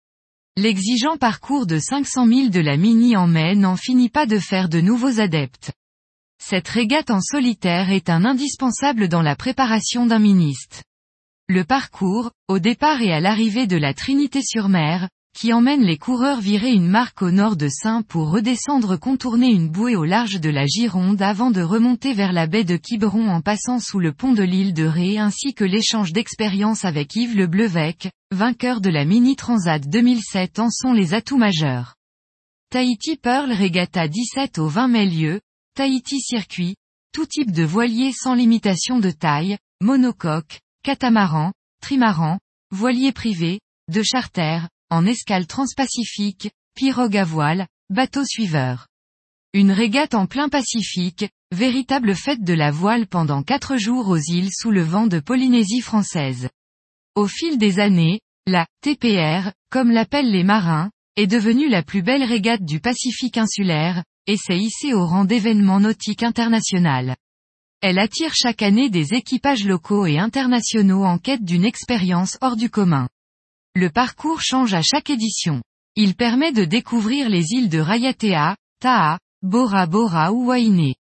L'exigeant 0.57 1.19
parcours 1.19 1.67
de 1.67 1.79
500 1.79 2.27
000 2.27 2.49
de 2.49 2.61
la 2.61 2.79
Mini 2.79 3.19
en 3.19 3.27
mai 3.27 3.55
n'en 3.55 3.77
finit 3.77 4.09
pas 4.09 4.25
de 4.25 4.39
faire 4.39 4.71
de 4.71 4.81
nouveaux 4.81 5.21
adeptes. 5.21 5.73
Cette 6.43 6.69
régate 6.69 7.11
en 7.11 7.21
solitaire 7.21 7.91
est 7.91 8.11
un 8.11 8.25
indispensable 8.25 9.09
dans 9.09 9.23
la 9.23 9.37
préparation 9.37 10.07
d'un 10.07 10.19
ministe. 10.19 10.85
Le 11.49 11.65
parcours, 11.65 12.31
au 12.49 12.59
départ 12.59 13.01
et 13.03 13.13
à 13.13 13.21
l'arrivée 13.21 13.67
de 13.67 13.77
la 13.77 13.95
Trinité-sur-Mer, 13.95 15.09
qui 15.37 15.53
emmène 15.53 15.83
les 15.83 15.99
coureurs 15.99 16.41
virer 16.41 16.73
une 16.73 16.89
marque 16.89 17.21
au 17.21 17.31
nord 17.31 17.57
de 17.57 17.69
Saint 17.69 18.01
pour 18.01 18.31
redescendre 18.31 18.97
contourner 18.97 19.49
une 19.49 19.69
bouée 19.69 19.95
au 19.95 20.07
large 20.07 20.41
de 20.41 20.49
la 20.49 20.65
Gironde 20.67 21.21
avant 21.21 21.51
de 21.51 21.61
remonter 21.61 22.15
vers 22.15 22.33
la 22.33 22.47
baie 22.47 22.65
de 22.65 22.77
Quiberon 22.77 23.29
en 23.29 23.43
passant 23.43 23.79
sous 23.79 24.01
le 24.01 24.13
pont 24.13 24.33
de 24.33 24.43
l'île 24.43 24.73
de 24.73 24.87
Ré 24.87 25.19
ainsi 25.19 25.53
que 25.53 25.65
l'échange 25.65 26.15
d'expérience 26.15 26.87
avec 26.87 27.15
Yves 27.15 27.37
Le 27.37 27.47
Bleuec, 27.47 28.11
vainqueur 28.33 28.81
de 28.81 28.89
la 28.89 29.05
Mini 29.05 29.37
Transat 29.37 29.87
2007 29.87 30.59
en 30.59 30.71
sont 30.71 30.95
les 30.95 31.13
atouts 31.13 31.37
majeurs. 31.37 31.97
Tahiti 32.71 33.17
Pearl 33.17 33.53
Regatta 33.53 34.09
17 34.09 34.59
au 34.59 34.69
20 34.69 34.89
mai 34.89 35.07
lieu, 35.07 35.41
Tahiti 35.77 36.23
Circuit, 36.23 36.77
tout 37.13 37.27
type 37.27 37.53
de 37.53 37.63
voilier 37.63 38.11
sans 38.11 38.33
limitation 38.33 38.99
de 38.99 39.11
taille, 39.11 39.59
monocoque, 39.83 40.61
catamaran, 40.83 41.53
trimaran, 41.83 42.39
voilier 42.71 43.13
privé, 43.13 43.61
de 43.93 44.03
charter, 44.03 44.61
en 44.89 45.05
escale 45.05 45.47
transpacifique, 45.47 46.51
pirogue 46.75 47.19
à 47.19 47.25
voile, 47.25 47.67
bateau 47.91 48.25
suiveur. 48.25 48.87
Une 49.53 49.71
régate 49.71 50.15
en 50.15 50.25
plein 50.25 50.49
Pacifique, 50.49 51.29
véritable 51.55 52.15
fête 52.15 52.43
de 52.43 52.55
la 52.55 52.71
voile 52.71 53.07
pendant 53.07 53.43
quatre 53.43 53.77
jours 53.77 54.09
aux 54.09 54.17
îles 54.17 54.53
sous 54.55 54.71
le 54.71 54.83
vent 54.83 55.07
de 55.07 55.21
Polynésie 55.21 55.83
française. 55.83 56.49
Au 57.17 57.27
fil 57.27 57.59
des 57.59 57.81
années, 57.81 58.21
la 58.47 58.67
TPR, 58.81 59.53
comme 59.71 59.91
l'appellent 59.91 60.33
les 60.33 60.45
marins, 60.45 60.91
est 61.17 61.27
devenue 61.27 61.69
la 61.69 61.83
plus 61.83 62.01
belle 62.01 62.25
régate 62.25 62.65
du 62.65 62.81
Pacifique 62.81 63.37
insulaire, 63.37 64.05
et 64.27 64.37
s'est 64.37 64.93
au 64.93 65.07
rang 65.07 65.25
d'événement 65.25 65.81
nautique 65.81 66.23
international. 66.23 67.17
Elle 67.83 67.99
attire 67.99 68.35
chaque 68.35 68.63
année 68.63 68.91
des 68.91 69.15
équipages 69.15 69.65
locaux 69.65 70.07
et 70.07 70.19
internationaux 70.19 71.05
en 71.05 71.19
quête 71.19 71.45
d'une 71.45 71.65
expérience 71.65 72.39
hors 72.41 72.57
du 72.57 72.71
commun. 72.71 73.09
Le 73.75 73.91
parcours 73.91 74.41
change 74.41 74.75
à 74.75 74.83
chaque 74.83 75.11
édition. 75.11 75.63
Il 75.95 76.15
permet 76.15 76.53
de 76.53 76.65
découvrir 76.65 77.29
les 77.29 77.53
îles 77.53 77.69
de 77.69 77.79
Rayatea, 77.79 78.57
Taha, 78.81 79.19
Bora 79.43 79.87
Bora 79.87 80.33
ou 80.33 80.47
Wainé. 80.47 80.97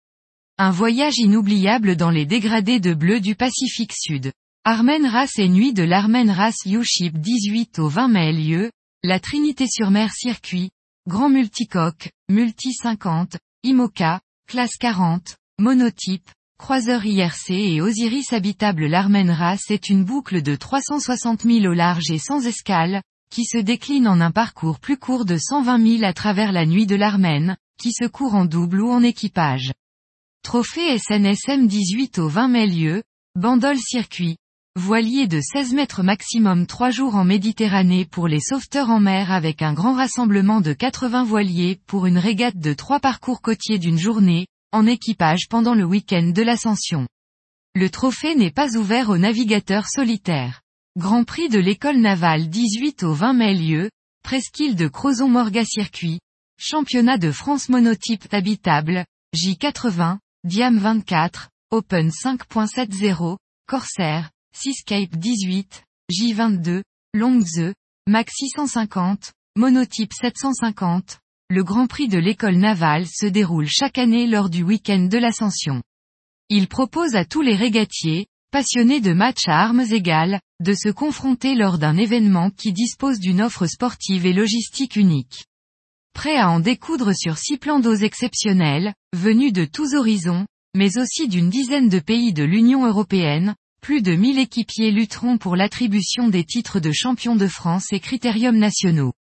Un 0.58 0.72
voyage 0.72 1.18
inoubliable 1.18 1.96
dans 1.96 2.10
les 2.10 2.26
dégradés 2.26 2.80
de 2.80 2.94
bleu 2.94 3.20
du 3.20 3.36
Pacifique 3.36 3.94
Sud. 3.94 4.32
Armen 4.66 5.06
Ras 5.06 5.32
et 5.38 5.50
nuit 5.50 5.74
de 5.74 5.84
l'Armen 5.84 6.30
Ras 6.30 6.56
U-Ship 6.66 7.18
18 7.18 7.80
au 7.80 7.90
20 7.90 8.08
mai 8.08 8.34
lieu, 8.34 8.72
la 9.04 9.20
Trinité-sur-Mer 9.20 10.12
circuit, 10.14 10.70
grand 11.08 11.30
multicoque, 11.30 12.12
multi 12.34 12.74
50, 12.74 13.38
IMOCA, 13.64 14.20
classe 14.48 14.78
40, 14.80 15.38
monotype, 15.60 16.28
croiseur 16.58 17.06
IRC 17.06 17.52
et 17.52 17.80
Osiris 17.80 18.34
habitable 18.34 18.88
l'Armenras 18.88 19.60
est 19.70 19.88
une 19.88 20.04
boucle 20.04 20.42
de 20.42 20.56
360 20.56 21.44
000 21.44 21.66
au 21.68 21.74
large 21.74 22.10
et 22.10 22.18
sans 22.18 22.48
escale, 22.48 23.04
qui 23.30 23.46
se 23.46 23.60
décline 23.60 24.08
en 24.08 24.20
un 24.20 24.32
parcours 24.32 24.80
plus 24.80 24.98
court 24.98 25.26
de 25.26 25.38
120 25.38 25.98
000 26.00 26.04
à 26.04 26.14
travers 26.14 26.52
la 26.52 26.66
nuit 26.66 26.88
de 26.88 26.96
l'Armen, 26.96 27.56
qui 27.80 27.92
se 27.94 28.06
court 28.06 28.34
en 28.34 28.46
double 28.46 28.82
ou 28.82 28.90
en 28.90 29.04
équipage. 29.04 29.72
Trophée 30.42 30.98
SNSM 30.98 31.68
18 31.68 32.18
au 32.18 32.30
20 32.30 32.48
mai 32.48 32.66
lieu, 32.66 33.04
Bandol 33.36 33.78
circuit. 33.78 34.38
Voilier 34.76 35.28
de 35.28 35.40
16 35.40 35.74
mètres 35.74 36.02
maximum 36.02 36.66
3 36.66 36.90
jours 36.90 37.14
en 37.14 37.24
Méditerranée 37.24 38.06
pour 38.06 38.28
les 38.28 38.40
sauveteurs 38.40 38.90
en 38.90 39.00
mer 39.00 39.32
avec 39.32 39.62
un 39.62 39.72
grand 39.72 39.94
rassemblement 39.94 40.62
de 40.62 40.74
80 40.74 41.26
voiliers 41.26 41.80
pour 41.86 42.08
une 42.08 42.18
régate 42.18 42.58
de 42.58 42.74
3 42.74 43.00
parcours 43.00 43.44
côtiers 43.44 43.78
d'une 43.78 44.00
journée, 44.00 44.48
en 44.72 44.88
équipage 44.88 45.48
pendant 45.48 45.76
le 45.76 45.84
week-end 45.84 46.32
de 46.34 46.42
l'Ascension. 46.42 47.08
Le 47.76 47.88
trophée 47.92 48.34
n'est 48.34 48.50
pas 48.50 48.76
ouvert 48.76 49.12
aux 49.12 49.20
navigateurs 49.20 49.88
solitaires. 49.88 50.62
Grand 50.98 51.24
Prix 51.24 51.50
de 51.50 51.60
l'école 51.60 51.98
navale 51.98 52.50
18 52.50 53.04
au 53.04 53.14
20 53.14 53.34
mai 53.34 53.54
lieu, 53.54 53.92
presqu'île 54.24 54.76
de 54.76 54.88
Crozon-Morga 54.88 55.66
circuit, 55.66 56.20
championnat 56.58 57.20
de 57.20 57.30
France 57.30 57.70
monotype 57.70 58.26
habitable, 58.34 59.06
J80, 59.36 60.18
Diam 60.46 60.80
24, 60.80 61.50
Open 61.70 62.10
5.70, 62.10 63.38
Corsair, 63.68 64.33
Seascape 64.56 65.18
18, 65.18 65.84
J22, 66.12 66.84
Longze, 67.16 67.74
Max 68.08 68.34
650, 68.36 69.34
monotype 69.56 70.14
750, 70.14 71.20
le 71.50 71.64
Grand 71.64 71.88
Prix 71.88 72.08
de 72.08 72.20
l'école 72.20 72.58
navale 72.58 73.08
se 73.08 73.26
déroule 73.26 73.68
chaque 73.68 73.98
année 73.98 74.28
lors 74.28 74.52
du 74.52 74.62
week-end 74.62 75.08
de 75.10 75.18
l'Ascension. 75.18 75.82
Il 76.50 76.68
propose 76.68 77.16
à 77.16 77.26
tous 77.26 77.42
les 77.42 77.56
régatiers, 77.56 78.28
passionnés 78.52 79.02
de 79.02 79.12
matchs 79.14 79.48
à 79.48 79.60
armes 79.60 79.86
égales, 79.92 80.40
de 80.62 80.74
se 80.74 80.90
confronter 80.90 81.56
lors 81.56 81.80
d'un 81.80 81.98
événement 81.98 82.52
qui 82.52 82.74
dispose 82.74 83.20
d'une 83.20 83.42
offre 83.42 83.66
sportive 83.66 84.28
et 84.28 84.34
logistique 84.34 84.96
unique. 84.96 85.46
Prêt 86.14 86.38
à 86.38 86.52
en 86.52 86.60
découdre 86.60 87.16
sur 87.16 87.40
six 87.40 87.58
plans 87.58 87.80
d'eau 87.80 87.96
exceptionnels, 87.96 88.94
venus 89.14 89.52
de 89.52 89.66
tous 89.66 89.96
horizons, 89.96 90.46
mais 90.76 91.00
aussi 91.00 91.28
d'une 91.28 91.50
dizaine 91.50 91.90
de 91.90 92.00
pays 92.00 92.34
de 92.34 92.44
l'Union 92.44 92.86
européenne, 92.86 93.56
plus 93.84 94.02
de 94.02 94.16
1000 94.16 94.40
équipiers 94.40 94.92
lutteront 94.92 95.38
pour 95.38 95.58
l'attribution 95.58 96.30
des 96.30 96.46
titres 96.46 96.80
de 96.80 96.94
champion 96.94 97.36
de 97.36 97.48
France 97.48 97.88
et 97.92 98.00
critériums 98.00 98.58
nationaux. 98.58 99.12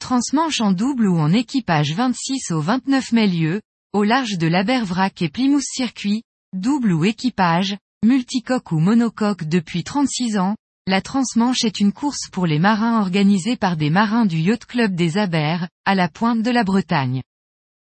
Transmanche 0.00 0.60
en 0.60 0.72
double 0.72 1.06
ou 1.06 1.18
en 1.18 1.32
équipage 1.32 1.94
26 1.94 2.50
au 2.50 2.60
29 2.60 3.12
mai 3.12 3.28
lieu, 3.28 3.60
au 3.92 4.02
large 4.02 4.38
de 4.38 4.48
l'Abervrac 4.48 5.22
et 5.22 5.28
Plymouth 5.28 5.62
Circuit, 5.62 6.24
double 6.52 6.92
ou 6.92 7.04
équipage, 7.04 7.76
multicoque 8.04 8.72
ou 8.72 8.80
monocoque 8.80 9.44
depuis 9.44 9.84
36 9.84 10.36
ans, 10.36 10.56
la 10.88 11.00
Transmanche 11.00 11.62
est 11.62 11.78
une 11.78 11.92
course 11.92 12.28
pour 12.32 12.48
les 12.48 12.58
marins 12.58 13.00
organisée 13.00 13.56
par 13.56 13.76
des 13.76 13.90
marins 13.90 14.26
du 14.26 14.38
Yacht 14.38 14.64
Club 14.64 14.96
des 14.96 15.16
Abers, 15.16 15.68
à 15.84 15.94
la 15.94 16.08
pointe 16.08 16.42
de 16.42 16.50
la 16.50 16.64
Bretagne. 16.64 17.22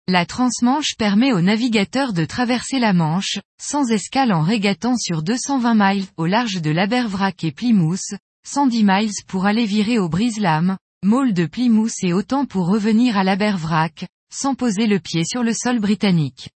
La 0.07 0.25
transmanche 0.25 0.95
permet 0.97 1.31
aux 1.31 1.41
navigateurs 1.41 2.11
de 2.11 2.25
traverser 2.25 2.79
la 2.79 2.91
Manche, 2.91 3.39
sans 3.61 3.91
escale 3.91 4.33
en 4.33 4.41
régatant 4.41 4.97
sur 4.97 5.21
220 5.21 5.75
miles 5.75 6.05
au 6.17 6.25
large 6.25 6.61
de 6.61 6.71
l'Abervrac 6.71 7.43
et 7.43 7.51
Plymouth, 7.51 8.15
110 8.45 8.83
miles 8.83 9.11
pour 9.27 9.45
aller 9.45 9.65
virer 9.65 9.99
au 9.99 10.09
brise-lames, 10.09 10.77
Maule 11.03 11.33
de 11.33 11.45
Plymouth 11.45 12.03
et 12.03 12.13
autant 12.13 12.45
pour 12.45 12.67
revenir 12.67 13.17
à 13.17 13.23
l'Abervrac, 13.23 14.07
sans 14.33 14.55
poser 14.55 14.87
le 14.87 14.99
pied 14.99 15.23
sur 15.23 15.43
le 15.43 15.53
sol 15.53 15.79
britannique. 15.79 16.49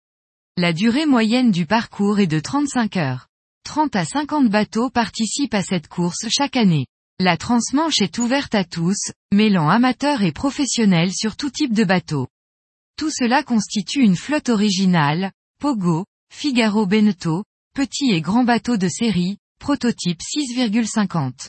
La 0.57 0.71
durée 0.71 1.05
moyenne 1.05 1.51
du 1.51 1.65
parcours 1.65 2.19
est 2.19 2.27
de 2.27 2.39
35 2.39 2.97
heures. 2.97 3.27
30 3.65 3.95
à 3.95 4.05
50 4.05 4.49
bateaux 4.49 4.89
participent 4.89 5.53
à 5.53 5.63
cette 5.63 5.87
course 5.87 6.27
chaque 6.29 6.55
année. 6.55 6.87
La 7.19 7.37
transmanche 7.37 8.01
est 8.01 8.17
ouverte 8.17 8.55
à 8.55 8.63
tous, 8.63 9.11
mêlant 9.33 9.69
amateurs 9.69 10.23
et 10.23 10.31
professionnels 10.31 11.13
sur 11.13 11.35
tout 11.35 11.49
type 11.49 11.73
de 11.73 11.83
bateau. 11.83 12.27
Tout 12.97 13.09
cela 13.09 13.43
constitue 13.43 14.01
une 14.01 14.15
flotte 14.15 14.49
originale, 14.49 15.31
Pogo, 15.59 16.05
Figaro 16.31 16.85
Beneteau, 16.85 17.43
petit 17.73 18.11
et 18.11 18.21
grand 18.21 18.43
bateau 18.43 18.77
de 18.77 18.87
série, 18.87 19.37
prototype 19.59 20.19
6,50. 20.21 21.47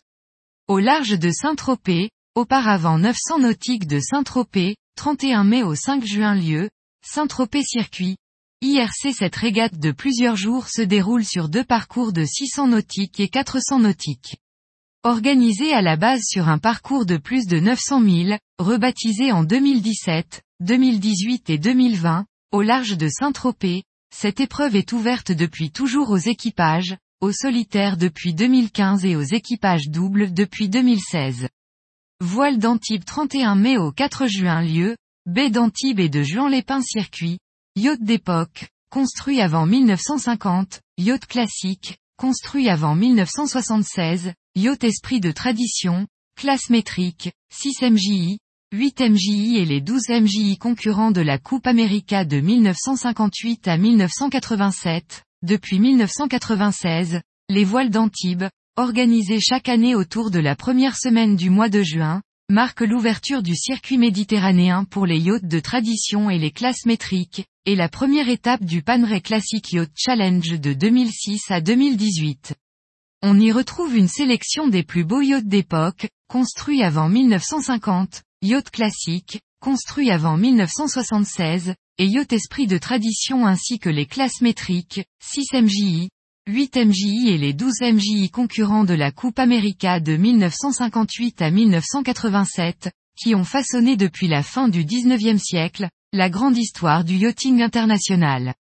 Au 0.69 0.79
large 0.79 1.19
de 1.19 1.31
Saint-Tropez, 1.31 2.11
auparavant 2.35 2.99
900 2.99 3.41
nautiques 3.41 3.87
de 3.87 4.01
Saint-Tropez, 4.01 4.77
31 4.97 5.45
mai 5.45 5.63
au 5.63 5.75
5 5.75 6.05
juin 6.05 6.35
lieu, 6.35 6.71
Saint-Tropez 7.05 7.63
circuit, 7.63 8.17
IRC 8.63 9.13
cette 9.13 9.37
régate 9.37 9.79
de 9.79 9.93
plusieurs 9.93 10.37
jours 10.37 10.69
se 10.69 10.81
déroule 10.81 11.25
sur 11.25 11.51
deux 11.51 11.65
parcours 11.65 12.15
de 12.15 12.25
600 12.25 12.69
nautiques 12.69 13.21
et 13.21 13.29
400 13.29 13.81
nautiques. 13.81 14.39
Organisée 15.03 15.75
à 15.75 15.83
la 15.83 15.97
base 15.97 16.23
sur 16.25 16.49
un 16.49 16.57
parcours 16.57 17.05
de 17.05 17.19
plus 17.19 17.47
de 17.47 17.61
900 17.61 18.03
000, 18.03 18.39
rebaptisé 18.59 19.33
en 19.33 19.45
2017, 19.45 20.41
2018 20.65 21.51
et 21.51 21.59
2020, 21.59 22.25
au 22.51 22.63
large 22.63 22.97
de 22.97 23.07
Saint-Tropez, 23.11 23.83
cette 24.11 24.41
épreuve 24.41 24.77
est 24.77 24.93
ouverte 24.93 25.31
depuis 25.31 25.71
toujours 25.71 26.09
aux 26.09 26.17
équipages, 26.17 26.97
aux 27.21 27.33
solitaires 27.33 27.99
depuis 27.99 28.33
2015 28.33 29.05
et 29.05 29.15
aux 29.15 29.23
équipages 29.23 29.91
doubles 29.91 30.33
depuis 30.33 30.71
2016. 30.71 31.49
Voile 32.21 32.59
d'Antibes 32.59 33.05
31 33.05 33.57
mai 33.57 33.77
au 33.77 33.93
4 33.93 34.27
juin 34.27 34.63
lieu, 34.63 34.97
baie 35.27 35.51
d'Antibes 35.51 36.01
et 36.01 36.09
de 36.09 36.23
Juan-les-Pins 36.23 36.81
circuit, 36.81 37.41
Yacht 37.77 38.03
d'époque, 38.03 38.69
construit 38.89 39.43
avant 39.43 39.67
1950, 39.67 40.81
yacht 40.97 41.27
classique, 41.27 41.99
construit 42.17 42.71
avant 42.71 42.95
1976, 42.95 44.33
yacht 44.55 44.83
esprit 44.83 45.21
de 45.21 45.31
tradition, 45.31 46.07
classe 46.37 46.71
métrique, 46.71 47.33
6 47.53 47.83
MJI, 47.83 48.39
8 48.75 49.03
MJI 49.03 49.59
et 49.59 49.65
les 49.65 49.81
12 49.81 50.09
MJI 50.09 50.59
concurrents 50.59 51.13
de 51.13 51.21
la 51.21 51.39
Coupe 51.39 51.69
América 51.69 52.25
de 52.25 52.41
1958 52.41 53.69
à 53.69 53.77
1987, 53.77 55.23
depuis 55.43 55.79
1996, 55.79 57.21
les 57.51 57.63
voiles 57.63 57.91
d'Antibes, 57.91 58.49
organisées 58.77 59.39
chaque 59.39 59.69
année 59.69 59.95
autour 59.95 60.33
de 60.33 60.41
la 60.41 60.57
première 60.57 60.97
semaine 60.97 61.37
du 61.37 61.51
mois 61.51 61.69
de 61.69 61.85
juin, 61.85 62.21
marquent 62.51 62.81
l'ouverture 62.81 63.45
du 63.45 63.55
circuit 63.55 63.97
méditerranéen 63.97 64.83
pour 64.83 65.07
les 65.07 65.21
yachts 65.21 65.47
de 65.47 65.61
tradition 65.61 66.29
et 66.29 66.41
les 66.41 66.51
classes 66.51 66.85
métriques, 66.85 67.45
et 67.67 67.77
la 67.77 67.89
première 67.89 68.29
étape 68.29 68.65
du 68.65 68.83
Panray 68.83 69.23
Classic 69.23 69.73
Yacht 69.73 69.93
Challenge 69.95 70.59
de 70.59 70.73
2006 70.73 71.43
à 71.51 71.61
2018. 71.61 72.55
On 73.23 73.39
y 73.39 73.53
retrouve 73.53 73.97
une 73.97 74.09
sélection 74.09 74.67
des 74.67 74.83
plus 74.83 75.05
beaux 75.05 75.21
yachts 75.21 75.47
d'époque, 75.47 76.09
construits 76.27 76.83
avant 76.83 77.09
1950, 77.09 78.24
yacht 78.45 78.71
classique, 78.71 79.41
construits 79.61 80.11
avant 80.11 80.37
1976, 80.37 81.75
et 81.97 82.07
yacht 82.07 82.33
esprit 82.33 82.67
de 82.67 82.77
tradition 82.77 83.47
ainsi 83.47 83.79
que 83.79 83.89
les 83.89 84.05
classes 84.05 84.43
métriques, 84.43 85.03
6 85.21 85.55
MJI, 85.55 86.11
8 86.47 86.77
MJI 86.77 87.31
et 87.31 87.39
les 87.39 87.55
12 87.55 87.81
MJI 87.81 88.29
concurrents 88.31 88.85
de 88.85 88.93
la 88.93 89.13
Coupe 89.13 89.39
América 89.39 89.99
de 89.99 90.17
1958 90.17 91.41
à 91.41 91.51
1987, 91.51 92.91
qui 93.17 93.35
ont 93.35 93.45
façonné 93.45 93.97
depuis 93.97 94.29
la 94.29 94.43
fin 94.43 94.69
du 94.69 94.85
19e 94.85 95.39
siècle, 95.39 95.89
la 96.13 96.29
grande 96.29 96.59
histoire 96.59 97.03
du 97.03 97.17
yachting 97.17 97.63
international. 97.63 98.55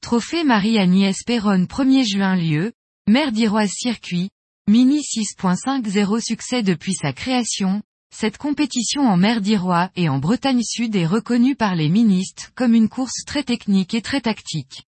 Trophée 0.00 0.42
Marie-Agnès 0.42 1.22
Perron 1.24 1.66
1er 1.66 2.04
juin 2.04 2.34
lieu, 2.34 2.72
Mer 3.06 3.30
d'Iroise 3.30 3.70
Circuit, 3.72 4.30
Mini 4.68 4.98
6.50 4.98 6.20
succès 6.20 6.64
depuis 6.64 6.94
sa 6.94 7.12
création, 7.12 7.82
cette 8.12 8.36
compétition 8.36 9.02
en 9.02 9.16
mer 9.16 9.40
d'Irois 9.40 9.90
et 9.96 10.08
en 10.08 10.18
Bretagne 10.18 10.62
Sud 10.62 10.94
est 10.94 11.06
reconnue 11.06 11.56
par 11.56 11.74
les 11.74 11.88
ministres 11.88 12.52
comme 12.54 12.74
une 12.74 12.88
course 12.88 13.24
très 13.26 13.42
technique 13.42 13.94
et 13.94 14.02
très 14.02 14.20
tactique. 14.20 14.84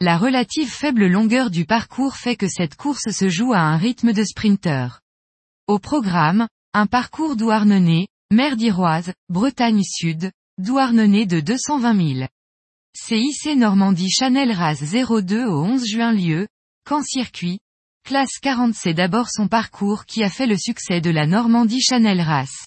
La 0.00 0.16
relative 0.16 0.70
faible 0.70 1.06
longueur 1.06 1.50
du 1.50 1.66
parcours 1.66 2.16
fait 2.16 2.36
que 2.36 2.48
cette 2.48 2.74
course 2.74 3.10
se 3.10 3.28
joue 3.28 3.52
à 3.52 3.60
un 3.60 3.76
rythme 3.76 4.12
de 4.12 4.24
sprinter. 4.24 5.00
Au 5.68 5.78
programme, 5.78 6.48
un 6.72 6.86
parcours 6.86 7.36
douarnenez, 7.36 8.08
mer 8.32 8.56
d'Iroise, 8.56 9.12
Bretagne 9.28 9.82
Sud, 9.84 10.32
Douarnenez 10.58 11.26
de 11.26 11.40
220 11.40 12.14
000. 12.14 12.28
CIC 12.96 13.56
Normandie 13.56 14.10
Chanel 14.10 14.52
Ras 14.52 14.84
02 14.84 15.46
au 15.46 15.64
11 15.64 15.84
juin 15.84 16.12
lieu, 16.12 16.46
Camp 16.84 17.02
Circuit, 17.02 17.58
classe 18.04 18.38
40 18.42 18.74
c'est 18.74 18.92
d'abord 18.92 19.30
son 19.30 19.48
parcours 19.48 20.04
qui 20.04 20.22
a 20.22 20.28
fait 20.28 20.46
le 20.46 20.58
succès 20.58 21.00
de 21.00 21.08
la 21.08 21.26
Normandie 21.26 21.80
Chanel 21.80 22.20
Ras. 22.20 22.66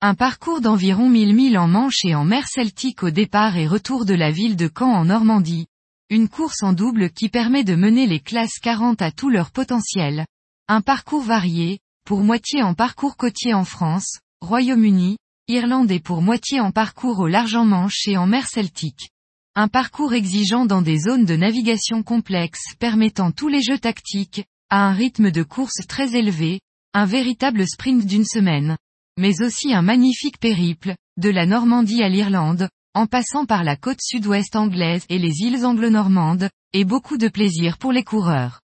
Un 0.00 0.14
parcours 0.14 0.62
d'environ 0.62 1.10
1000 1.10 1.34
milles 1.34 1.58
en 1.58 1.68
Manche 1.68 2.06
et 2.06 2.14
en 2.14 2.24
mer 2.24 2.48
Celtique 2.48 3.02
au 3.02 3.10
départ 3.10 3.58
et 3.58 3.66
retour 3.66 4.06
de 4.06 4.14
la 4.14 4.30
ville 4.30 4.56
de 4.56 4.70
Caen 4.74 4.90
en 4.90 5.04
Normandie. 5.04 5.66
Une 6.08 6.30
course 6.30 6.62
en 6.62 6.72
double 6.72 7.10
qui 7.10 7.28
permet 7.28 7.64
de 7.64 7.74
mener 7.74 8.06
les 8.06 8.20
classes 8.20 8.58
40 8.62 9.02
à 9.02 9.12
tout 9.12 9.28
leur 9.28 9.50
potentiel. 9.50 10.24
Un 10.68 10.80
parcours 10.80 11.22
varié, 11.22 11.80
pour 12.06 12.20
moitié 12.20 12.62
en 12.62 12.72
parcours 12.72 13.18
côtier 13.18 13.52
en 13.52 13.66
France, 13.66 14.20
Royaume-Uni, 14.40 15.18
Irlande 15.48 15.90
et 15.90 16.00
pour 16.00 16.22
moitié 16.22 16.60
en 16.60 16.70
parcours 16.70 17.18
au 17.18 17.26
large 17.26 17.56
en 17.56 17.66
Manche 17.66 18.08
et 18.08 18.16
en 18.16 18.26
mer 18.26 18.48
Celtique. 18.48 19.10
Un 19.54 19.68
parcours 19.68 20.14
exigeant 20.14 20.64
dans 20.64 20.80
des 20.80 20.98
zones 20.98 21.26
de 21.26 21.36
navigation 21.36 22.02
complexes 22.02 22.74
permettant 22.78 23.32
tous 23.32 23.48
les 23.48 23.60
jeux 23.60 23.78
tactiques, 23.78 24.46
à 24.72 24.86
un 24.86 24.94
rythme 24.94 25.30
de 25.30 25.42
course 25.42 25.86
très 25.86 26.16
élevé, 26.16 26.62
un 26.94 27.04
véritable 27.04 27.68
sprint 27.68 28.06
d'une 28.06 28.24
semaine. 28.24 28.78
Mais 29.18 29.42
aussi 29.42 29.74
un 29.74 29.82
magnifique 29.82 30.38
périple, 30.38 30.94
de 31.18 31.28
la 31.28 31.44
Normandie 31.44 32.02
à 32.02 32.08
l'Irlande, 32.08 32.70
en 32.94 33.06
passant 33.06 33.44
par 33.44 33.64
la 33.64 33.76
côte 33.76 34.00
sud-ouest 34.00 34.56
anglaise 34.56 35.04
et 35.10 35.18
les 35.18 35.42
îles 35.42 35.66
anglo-normandes, 35.66 36.48
et 36.72 36.86
beaucoup 36.86 37.18
de 37.18 37.28
plaisir 37.28 37.76
pour 37.76 37.92
les 37.92 38.02
coureurs. 38.02 38.62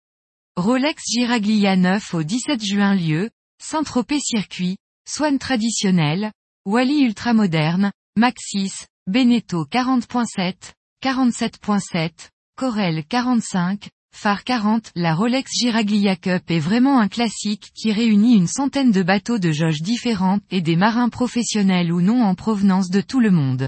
Rolex 0.55 1.03
Giraglia 1.07 1.75
9 1.75 2.15
au 2.15 2.23
17 2.23 2.65
juin 2.65 2.95
lieu, 2.95 3.29
Saint-Tropez 3.61 4.21
circuit, 4.21 4.77
Swan 5.07 5.37
traditionnel, 5.37 6.31
Wally 6.65 7.03
ultramoderne, 7.03 7.91
Maxis, 8.17 8.87
Beneteau 9.05 9.65
40.7, 9.65 10.73
47.7, 11.03 12.29
Corel 12.57 13.05
45, 13.05 13.91
Phare 14.13 14.43
40, 14.43 14.91
la 14.95 15.15
Rolex 15.15 15.49
Giraglia 15.51 16.15
Cup 16.15 16.51
est 16.51 16.59
vraiment 16.59 16.99
un 16.99 17.07
classique 17.07 17.71
qui 17.73 17.91
réunit 17.91 18.35
une 18.35 18.47
centaine 18.47 18.91
de 18.91 19.01
bateaux 19.01 19.39
de 19.39 19.51
jauges 19.51 19.81
différentes 19.81 20.43
et 20.51 20.61
des 20.61 20.75
marins 20.75 21.09
professionnels 21.09 21.91
ou 21.91 22.01
non 22.01 22.21
en 22.21 22.35
provenance 22.35 22.89
de 22.89 23.01
tout 23.01 23.19
le 23.19 23.31
monde. 23.31 23.67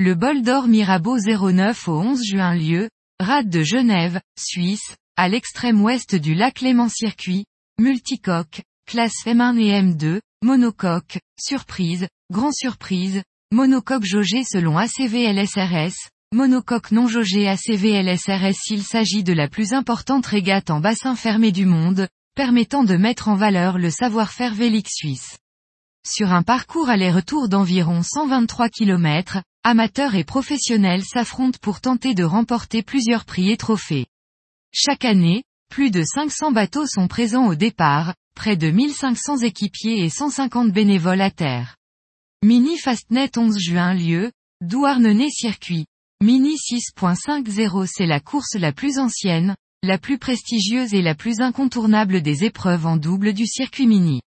Le 0.00 0.14
bol 0.14 0.42
d'or 0.42 0.66
Mirabeau 0.66 1.18
09 1.18 1.88
au 1.88 2.00
11 2.00 2.20
juin 2.24 2.54
lieu, 2.56 2.90
rade 3.20 3.48
de 3.48 3.62
Genève, 3.62 4.20
Suisse, 4.36 4.96
à 5.16 5.28
l'extrême 5.28 5.80
ouest 5.80 6.16
du 6.16 6.34
lac 6.34 6.62
Léman 6.62 6.88
Circuit, 6.88 7.44
multicoque, 7.78 8.62
classe 8.88 9.24
M1 9.24 9.58
et 9.58 9.82
M2, 9.82 10.20
monocoque, 10.42 11.20
surprise, 11.38 12.08
grand 12.32 12.52
surprise, 12.52 13.22
monocoque 13.52 14.04
jaugé 14.04 14.42
selon 14.42 14.76
ACVLSRS, 14.76 16.10
monocoque 16.36 16.92
non 16.92 17.08
jaugé 17.08 17.48
ACVLSRS 17.48 18.54
s'il 18.54 18.82
s'agit 18.82 19.24
de 19.24 19.32
la 19.32 19.48
plus 19.48 19.72
importante 19.72 20.26
régate 20.26 20.70
en 20.70 20.80
bassin 20.80 21.16
fermé 21.16 21.50
du 21.50 21.64
monde, 21.64 22.08
permettant 22.34 22.84
de 22.84 22.96
mettre 22.96 23.28
en 23.28 23.36
valeur 23.36 23.78
le 23.78 23.90
savoir-faire 23.90 24.54
vélique 24.54 24.90
suisse. 24.90 25.38
Sur 26.06 26.32
un 26.32 26.42
parcours 26.42 26.90
aller-retour 26.90 27.48
d'environ 27.48 28.02
123 28.02 28.68
km, 28.68 29.42
amateurs 29.64 30.14
et 30.14 30.24
professionnels 30.24 31.04
s'affrontent 31.04 31.58
pour 31.62 31.80
tenter 31.80 32.14
de 32.14 32.22
remporter 32.22 32.82
plusieurs 32.82 33.24
prix 33.24 33.50
et 33.50 33.56
trophées. 33.56 34.06
Chaque 34.72 35.06
année, 35.06 35.42
plus 35.70 35.90
de 35.90 36.04
500 36.04 36.52
bateaux 36.52 36.86
sont 36.86 37.08
présents 37.08 37.46
au 37.46 37.54
départ, 37.54 38.14
près 38.34 38.56
de 38.56 38.70
1500 38.70 39.38
équipiers 39.38 40.04
et 40.04 40.10
150 40.10 40.70
bénévoles 40.70 41.22
à 41.22 41.30
terre. 41.30 41.76
Mini 42.44 42.76
Fastnet 42.76 43.30
11 43.36 43.58
juin 43.58 43.94
lieu, 43.94 44.30
Douarnenez 44.60 45.30
circuit. 45.30 45.86
Mini 46.22 46.54
6.50 46.54 47.86
c'est 47.86 48.06
la 48.06 48.20
course 48.20 48.54
la 48.54 48.72
plus 48.72 48.98
ancienne, 48.98 49.54
la 49.82 49.98
plus 49.98 50.18
prestigieuse 50.18 50.94
et 50.94 51.02
la 51.02 51.14
plus 51.14 51.40
incontournable 51.40 52.22
des 52.22 52.44
épreuves 52.44 52.86
en 52.86 52.96
double 52.96 53.34
du 53.34 53.46
circuit 53.46 53.86
mini. 53.86 54.22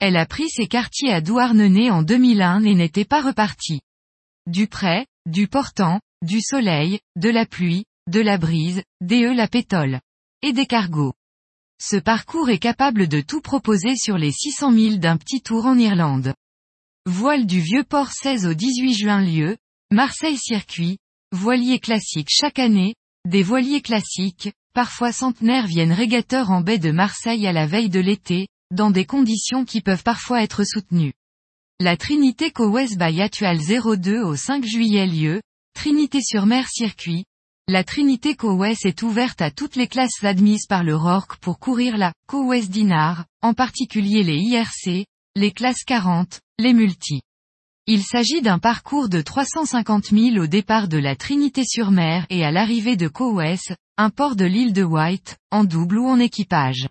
Elle 0.00 0.16
a 0.16 0.24
pris 0.24 0.48
ses 0.48 0.66
quartiers 0.66 1.12
à 1.12 1.20
Douarnenez 1.20 1.90
en 1.90 2.02
2001 2.02 2.64
et 2.64 2.74
n'était 2.74 3.04
pas 3.04 3.20
repartie. 3.20 3.80
Duprès, 4.46 5.06
du 5.26 5.48
portant, 5.48 6.00
du 6.22 6.40
soleil, 6.40 6.98
de 7.16 7.28
la 7.28 7.44
pluie, 7.44 7.84
de 8.10 8.20
la 8.20 8.38
brise, 8.38 8.82
DE 9.02 9.34
la 9.34 9.48
pétole. 9.48 10.00
Et 10.40 10.54
des 10.54 10.66
cargos. 10.66 11.12
Ce 11.78 11.96
parcours 11.96 12.48
est 12.48 12.58
capable 12.58 13.06
de 13.06 13.20
tout 13.20 13.42
proposer 13.42 13.96
sur 13.96 14.16
les 14.16 14.32
600 14.32 14.72
000 14.72 14.96
d'un 14.96 15.18
petit 15.18 15.42
tour 15.42 15.66
en 15.66 15.76
Irlande. 15.76 16.32
Voile 17.04 17.44
du 17.44 17.60
vieux 17.60 17.84
port 17.84 18.12
16 18.12 18.46
au 18.46 18.54
18 18.54 18.94
juin 18.94 19.20
lieu, 19.20 19.58
Marseille 19.90 20.38
circuit, 20.38 20.98
voilier 21.32 21.78
classique 21.78 22.28
chaque 22.30 22.58
année, 22.58 22.94
des 23.26 23.42
voiliers 23.42 23.82
classiques, 23.82 24.52
parfois 24.74 25.12
centenaires 25.12 25.66
viennent 25.66 25.92
régateurs 25.92 26.50
en 26.50 26.60
baie 26.60 26.78
de 26.78 26.90
Marseille 26.90 27.46
à 27.46 27.52
la 27.52 27.66
veille 27.66 27.90
de 27.90 28.00
l'été, 28.00 28.48
dans 28.70 28.90
des 28.90 29.04
conditions 29.04 29.64
qui 29.64 29.80
peuvent 29.80 30.02
parfois 30.02 30.42
être 30.42 30.64
soutenues. 30.64 31.12
La 31.80 31.96
Trinité 31.96 32.50
Co-West 32.50 32.98
by 32.98 33.20
Atual 33.20 33.58
02 33.58 34.22
au 34.22 34.36
5 34.36 34.64
juillet 34.64 35.06
lieu, 35.06 35.40
Trinité-sur-Mer 35.74 36.66
circuit. 36.68 37.24
La 37.68 37.84
Trinité 37.84 38.34
Co-West 38.34 38.86
est 38.86 39.02
ouverte 39.02 39.42
à 39.42 39.50
toutes 39.50 39.76
les 39.76 39.88
classes 39.88 40.24
admises 40.24 40.66
par 40.66 40.82
le 40.82 40.96
RORC 40.96 41.36
pour 41.40 41.58
courir 41.58 41.96
la 41.98 42.12
Co-West 42.26 42.70
Dinar, 42.70 43.26
en 43.42 43.54
particulier 43.54 44.22
les 44.22 44.38
IRC, 44.38 45.06
les 45.36 45.52
classes 45.52 45.84
40, 45.84 46.40
les 46.58 46.72
multi. 46.72 47.20
Il 47.90 48.02
s'agit 48.02 48.42
d'un 48.42 48.58
parcours 48.58 49.08
de 49.08 49.22
350 49.22 50.10
000 50.12 50.36
au 50.36 50.46
départ 50.46 50.88
de 50.88 50.98
la 50.98 51.16
Trinité-sur-Mer 51.16 52.26
et 52.28 52.44
à 52.44 52.50
l'arrivée 52.50 52.96
de 52.96 53.08
Cowes, 53.08 53.74
un 53.96 54.10
port 54.10 54.36
de 54.36 54.44
l'île 54.44 54.74
de 54.74 54.82
White, 54.82 55.38
en 55.50 55.64
double 55.64 55.96
ou 55.96 56.06
en 56.06 56.18
équipage. 56.18 56.86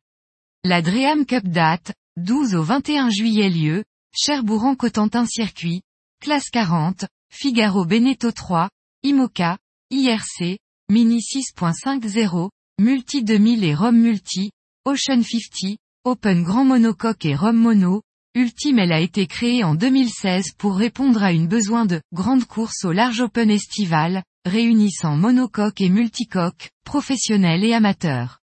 La 0.63 0.81
Dream 0.81 1.27
Cup 1.27 1.47
date, 1.47 1.93
12 2.15 2.55
au 2.55 2.63
21 2.63 3.11
juillet 3.11 3.51
lieu, 3.51 3.83
Cherbourg-en-Cotentin 4.11 5.27
circuit, 5.27 5.83
classe 6.19 6.49
40, 6.49 7.05
Figaro 7.31 7.85
Beneteau 7.85 8.31
3, 8.31 8.67
IMOCA, 9.03 9.59
IRC, 9.91 10.57
Mini 10.89 11.19
6.50, 11.19 12.49
Multi 12.79 13.23
2000 13.23 13.63
et 13.65 13.75
Rome 13.75 13.97
Multi, 13.97 14.49
Ocean 14.83 15.21
50, 15.21 15.77
Open 16.05 16.41
Grand 16.41 16.65
Monocoque 16.65 17.25
et 17.25 17.35
Rome 17.35 17.57
Mono, 17.57 18.01
Ultime 18.35 18.79
elle 18.79 18.91
a 18.91 18.99
été 18.99 19.25
créée 19.25 19.63
en 19.63 19.75
2016 19.75 20.51
pour 20.57 20.75
répondre 20.75 21.23
à 21.23 21.31
une 21.31 21.47
besoin 21.47 21.85
de 21.85 22.01
grande 22.13 22.45
course 22.45 22.85
au 22.85 22.91
large 22.91 23.21
open 23.21 23.49
estival, 23.49 24.23
réunissant 24.45 25.15
monocoque 25.15 25.81
et 25.81 25.89
multicoque, 25.89 26.69
professionnels 26.83 27.63
et 27.63 27.73
amateurs. 27.73 28.39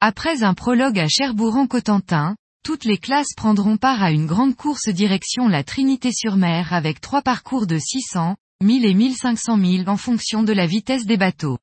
Après 0.00 0.42
un 0.42 0.54
prologue 0.54 0.98
à 0.98 1.08
Cherbourg-en-Cotentin, 1.08 2.36
toutes 2.62 2.84
les 2.84 2.98
classes 2.98 3.34
prendront 3.36 3.76
part 3.76 4.02
à 4.02 4.12
une 4.12 4.26
grande 4.26 4.54
course 4.54 4.88
direction 4.88 5.48
la 5.48 5.64
Trinité-sur-Mer 5.64 6.72
avec 6.72 7.00
trois 7.00 7.22
parcours 7.22 7.66
de 7.66 7.78
600, 7.78 8.36
1000 8.62 8.84
et 8.84 8.94
1500 8.94 9.58
000 9.58 9.88
en 9.88 9.96
fonction 9.96 10.42
de 10.42 10.52
la 10.52 10.66
vitesse 10.66 11.06
des 11.06 11.16
bateaux. 11.16 11.58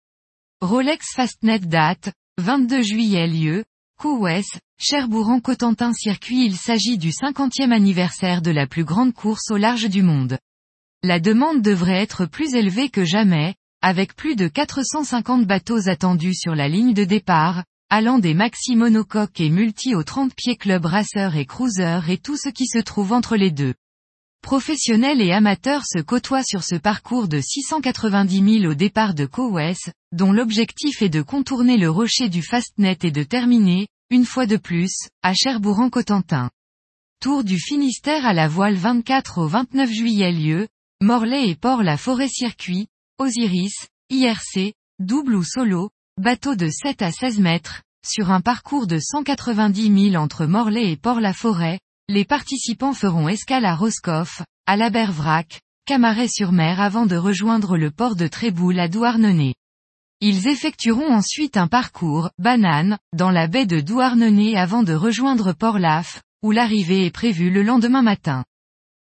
Rolex 0.62 1.06
Fastnet 1.16 1.60
date, 1.60 2.12
22 2.38 2.82
juillet 2.82 3.28
lieu, 3.28 3.64
Cowes, 4.00 4.46
Cherbourg-en-Cotentin 4.78 5.92
circuit 5.92 6.46
Il 6.46 6.56
s'agit 6.56 6.98
du 6.98 7.10
50e 7.10 7.74
anniversaire 7.74 8.42
de 8.42 8.50
la 8.50 8.66
plus 8.66 8.86
grande 8.86 9.14
course 9.14 9.52
au 9.52 9.58
large 9.58 9.90
du 9.90 10.04
monde. 10.04 10.38
La 11.04 11.20
demande 11.20 11.62
devrait 11.62 12.02
être 12.02 12.26
plus 12.26 12.56
élevée 12.56 12.88
que 12.88 13.04
jamais, 13.04 13.56
avec 13.82 14.16
plus 14.16 14.38
de 14.38 14.48
450 14.48 15.46
bateaux 15.46 15.90
attendus 15.90 16.34
sur 16.34 16.56
la 16.56 16.70
ligne 16.70 16.94
de 16.94 17.04
départ, 17.04 17.66
allant 17.90 18.20
des 18.20 18.34
maxi 18.34 18.78
monocoques 18.78 19.42
et 19.42 19.50
multi 19.50 19.96
aux 19.96 20.04
30 20.04 20.34
pieds 20.34 20.56
club 20.56 20.86
racer 20.86 21.36
et 21.36 21.46
cruiser 21.46 22.00
et 22.08 22.18
tout 22.18 22.38
ce 22.38 22.48
qui 22.48 22.68
se 22.68 22.80
trouve 22.80 23.12
entre 23.12 23.36
les 23.36 23.52
deux. 23.52 23.74
Professionnels 24.42 25.22
et 25.22 25.34
amateurs 25.34 25.84
se 25.86 26.00
côtoient 26.00 26.44
sur 26.44 26.64
ce 26.64 26.76
parcours 26.76 27.28
de 27.28 27.42
690 27.42 28.60
000 28.62 28.72
au 28.72 28.76
départ 28.76 29.14
de 29.14 29.26
Cowes, 29.26 29.92
dont 30.12 30.32
l'objectif 30.32 31.02
est 31.02 31.10
de 31.10 31.22
contourner 31.22 31.78
le 31.78 31.90
rocher 31.90 32.30
du 32.30 32.42
Fastnet 32.42 32.98
et 33.04 33.12
de 33.12 33.24
terminer, 33.24 33.88
une 34.10 34.26
fois 34.26 34.46
de 34.46 34.58
plus, 34.58 34.94
à 35.22 35.34
Cherbourg-en-Cotentin. 35.34 36.50
Tour 37.22 37.44
du 37.44 37.60
Finistère 37.60 38.26
à 38.26 38.34
la 38.34 38.48
voile 38.48 38.76
24 38.76 39.40
au 39.40 39.48
29 39.48 39.92
juillet 39.92 40.32
lieu, 40.32 40.68
Morlaix 41.02 41.50
et 41.50 41.56
Port-la-Forêt 41.56 42.30
circuit, 42.30 42.88
Osiris, 43.20 43.88
IRC, 44.10 44.74
double 45.00 45.36
ou 45.36 45.44
solo, 45.44 45.90
bateau 46.20 46.56
de 46.56 46.70
7 46.70 47.02
à 47.02 47.12
16 47.12 47.40
mètres, 47.40 47.84
sur 48.06 48.32
un 48.32 48.42
parcours 48.42 48.88
de 48.88 48.98
190 48.98 50.12
000 50.12 50.16
entre 50.16 50.46
Morlaix 50.46 50.92
et 50.92 50.98
Port-la-Forêt, 50.98 51.80
les 52.08 52.26
participants 52.26 52.94
feront 52.94 53.28
escale 53.28 53.66
à 53.66 53.76
Roscoff, 53.76 54.42
à 54.66 54.78
la 54.78 54.90
Bervrac, 54.90 55.62
Camaret-sur-Mer 55.86 56.80
avant 56.80 57.06
de 57.06 57.16
rejoindre 57.16 57.78
le 57.78 57.92
port 57.92 58.16
de 58.16 58.28
Tréboul 58.28 58.80
à 58.80 58.88
Douarnenez. 58.88 59.56
Ils 60.22 60.50
effectueront 60.50 61.14
ensuite 61.14 61.56
un 61.56 61.68
parcours, 61.68 62.30
banane, 62.38 62.98
dans 63.14 63.32
la 63.32 63.48
baie 63.48 63.66
de 63.66 63.80
Douarnenez 63.80 64.58
avant 64.58 64.84
de 64.84 64.94
rejoindre 64.94 65.54
Port-Laf, 65.54 66.22
où 66.44 66.52
l'arrivée 66.52 67.06
est 67.06 67.12
prévue 67.12 67.50
le 67.50 67.64
lendemain 67.64 68.02
matin. 68.02 68.44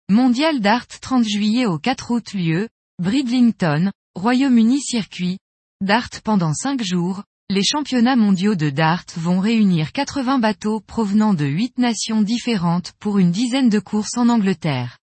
Mondial 0.10 0.60
Dart 0.60 0.88
30 0.88 1.28
juillet 1.28 1.66
au 1.66 1.80
4 1.80 2.12
août 2.12 2.34
lieu, 2.34 2.70
Bridlington, 3.00 3.92
Royaume-Uni 4.14 4.80
circuit. 4.80 5.40
Dart 5.82 6.10
pendant 6.24 6.54
5 6.54 6.84
jours, 6.84 7.24
les 7.50 7.64
championnats 7.64 8.16
mondiaux 8.16 8.56
de 8.56 8.70
dart 8.70 9.06
vont 9.16 9.40
réunir 9.40 9.94
80 9.94 10.38
bateaux 10.38 10.82
provenant 10.82 11.34
de 11.34 11.46
8 11.46 11.80
nations 11.80 12.22
différentes 12.22 12.94
pour 13.00 13.18
une 13.18 13.32
dizaine 13.32 13.70
de 13.70 13.80
courses 13.80 14.18
en 14.18 14.30
Angleterre. 14.30 15.00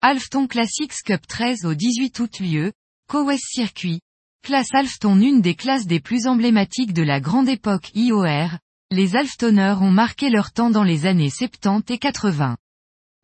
Alfton 0.00 0.48
Classics 0.48 1.02
Cup 1.04 1.26
13 1.28 1.64
au 1.64 1.74
18 1.74 2.18
août 2.18 2.40
lieu, 2.40 2.72
Cowes 3.08 3.38
Circuit. 3.38 4.00
Classe 4.44 4.74
Alfton 4.74 5.20
une 5.20 5.40
des 5.40 5.54
classes 5.54 5.86
des 5.86 6.00
plus 6.00 6.26
emblématiques 6.26 6.92
de 6.92 7.02
la 7.02 7.18
grande 7.18 7.48
époque 7.48 7.90
IOR, 7.94 8.50
les 8.90 9.16
Alftonneurs 9.16 9.80
ont 9.80 9.90
marqué 9.90 10.28
leur 10.28 10.52
temps 10.52 10.68
dans 10.68 10.82
les 10.82 11.06
années 11.06 11.30
70 11.30 11.90
et 11.90 11.96
80. 11.96 12.58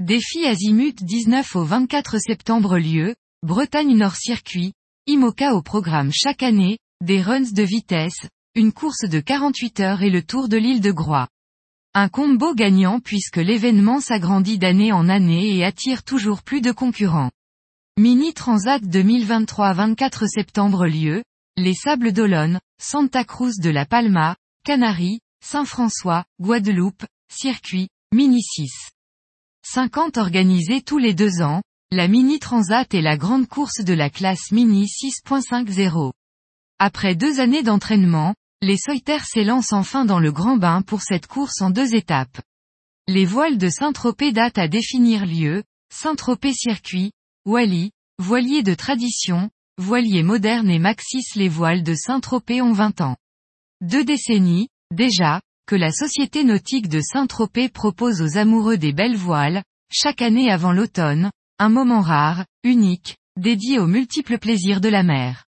Défi 0.02 0.46
Azimut 0.46 0.96
19 1.04 1.56
au 1.56 1.62
24 1.62 2.16
septembre 2.18 2.78
lieu, 2.78 3.14
Bretagne 3.42 3.98
Nord 3.98 4.16
Circuit, 4.16 4.72
IMOCA 5.08 5.52
au 5.52 5.60
programme 5.60 6.10
chaque 6.10 6.42
année, 6.42 6.78
des 7.04 7.20
runs 7.20 7.52
de 7.52 7.62
vitesse, 7.64 8.26
une 8.54 8.72
course 8.72 9.06
de 9.06 9.20
48 9.20 9.80
heures 9.80 10.02
et 10.02 10.08
le 10.08 10.22
tour 10.22 10.48
de 10.48 10.56
l'île 10.56 10.80
de 10.80 10.90
Groix. 10.90 11.28
Un 11.92 12.08
combo 12.08 12.54
gagnant 12.54 12.98
puisque 12.98 13.36
l'événement 13.36 14.00
s'agrandit 14.00 14.56
d'année 14.56 14.90
en 14.90 15.10
année 15.10 15.54
et 15.54 15.66
attire 15.66 16.02
toujours 16.02 16.42
plus 16.42 16.62
de 16.62 16.72
concurrents. 16.72 17.30
Mini 18.00 18.32
Transat 18.32 18.82
2023 18.82 19.74
24 19.74 20.26
septembre 20.26 20.86
lieu, 20.86 21.22
les 21.58 21.74
Sables 21.74 22.14
d'Olonne, 22.14 22.58
Santa 22.80 23.24
Cruz 23.24 23.58
de 23.60 23.68
la 23.68 23.84
Palma, 23.84 24.36
Canaries, 24.64 25.20
Saint-François, 25.44 26.24
Guadeloupe, 26.40 27.04
circuit, 27.30 27.90
Mini 28.10 28.40
6. 28.40 28.72
50 29.66 30.16
organisés 30.16 30.80
tous 30.80 30.96
les 30.96 31.12
deux 31.12 31.42
ans, 31.42 31.60
la 31.90 32.08
Mini 32.08 32.38
Transat 32.38 32.94
est 32.94 33.02
la 33.02 33.18
grande 33.18 33.46
course 33.46 33.84
de 33.84 33.92
la 33.92 34.08
classe 34.08 34.50
Mini 34.50 34.86
6.50. 34.86 36.12
Après 36.78 37.14
deux 37.14 37.38
années 37.38 37.62
d'entraînement, 37.62 38.34
les 38.62 38.78
Soiters 38.78 39.26
s'élancent 39.26 39.74
enfin 39.74 40.06
dans 40.06 40.20
le 40.20 40.32
grand 40.32 40.56
bain 40.56 40.80
pour 40.80 41.02
cette 41.02 41.26
course 41.26 41.60
en 41.60 41.68
deux 41.68 41.94
étapes. 41.94 42.40
Les 43.08 43.26
voiles 43.26 43.58
de 43.58 43.68
Saint-Tropez 43.68 44.32
datent 44.32 44.56
à 44.56 44.68
définir 44.68 45.26
lieu, 45.26 45.64
Saint-Tropez 45.92 46.54
circuit, 46.54 47.12
Wally, 47.46 47.90
voilier 48.18 48.62
de 48.62 48.74
tradition, 48.74 49.48
voilier 49.78 50.22
moderne 50.22 50.68
et 50.68 50.78
Maxis 50.78 51.24
les 51.36 51.48
voiles 51.48 51.82
de 51.82 51.94
Saint-Tropez 51.94 52.60
ont 52.60 52.74
20 52.74 53.00
ans. 53.00 53.16
Deux 53.80 54.04
décennies, 54.04 54.68
déjà, 54.94 55.40
que 55.66 55.74
la 55.74 55.90
Société 55.90 56.44
nautique 56.44 56.90
de 56.90 57.00
Saint-Tropez 57.00 57.70
propose 57.70 58.20
aux 58.20 58.36
amoureux 58.36 58.76
des 58.76 58.92
belles 58.92 59.16
voiles, 59.16 59.62
chaque 59.90 60.20
année 60.20 60.50
avant 60.50 60.72
l'automne, 60.72 61.30
un 61.58 61.70
moment 61.70 62.02
rare, 62.02 62.44
unique, 62.62 63.16
dédié 63.38 63.78
aux 63.78 63.86
multiples 63.86 64.38
plaisirs 64.38 64.82
de 64.82 64.90
la 64.90 65.02
mer. 65.02 65.46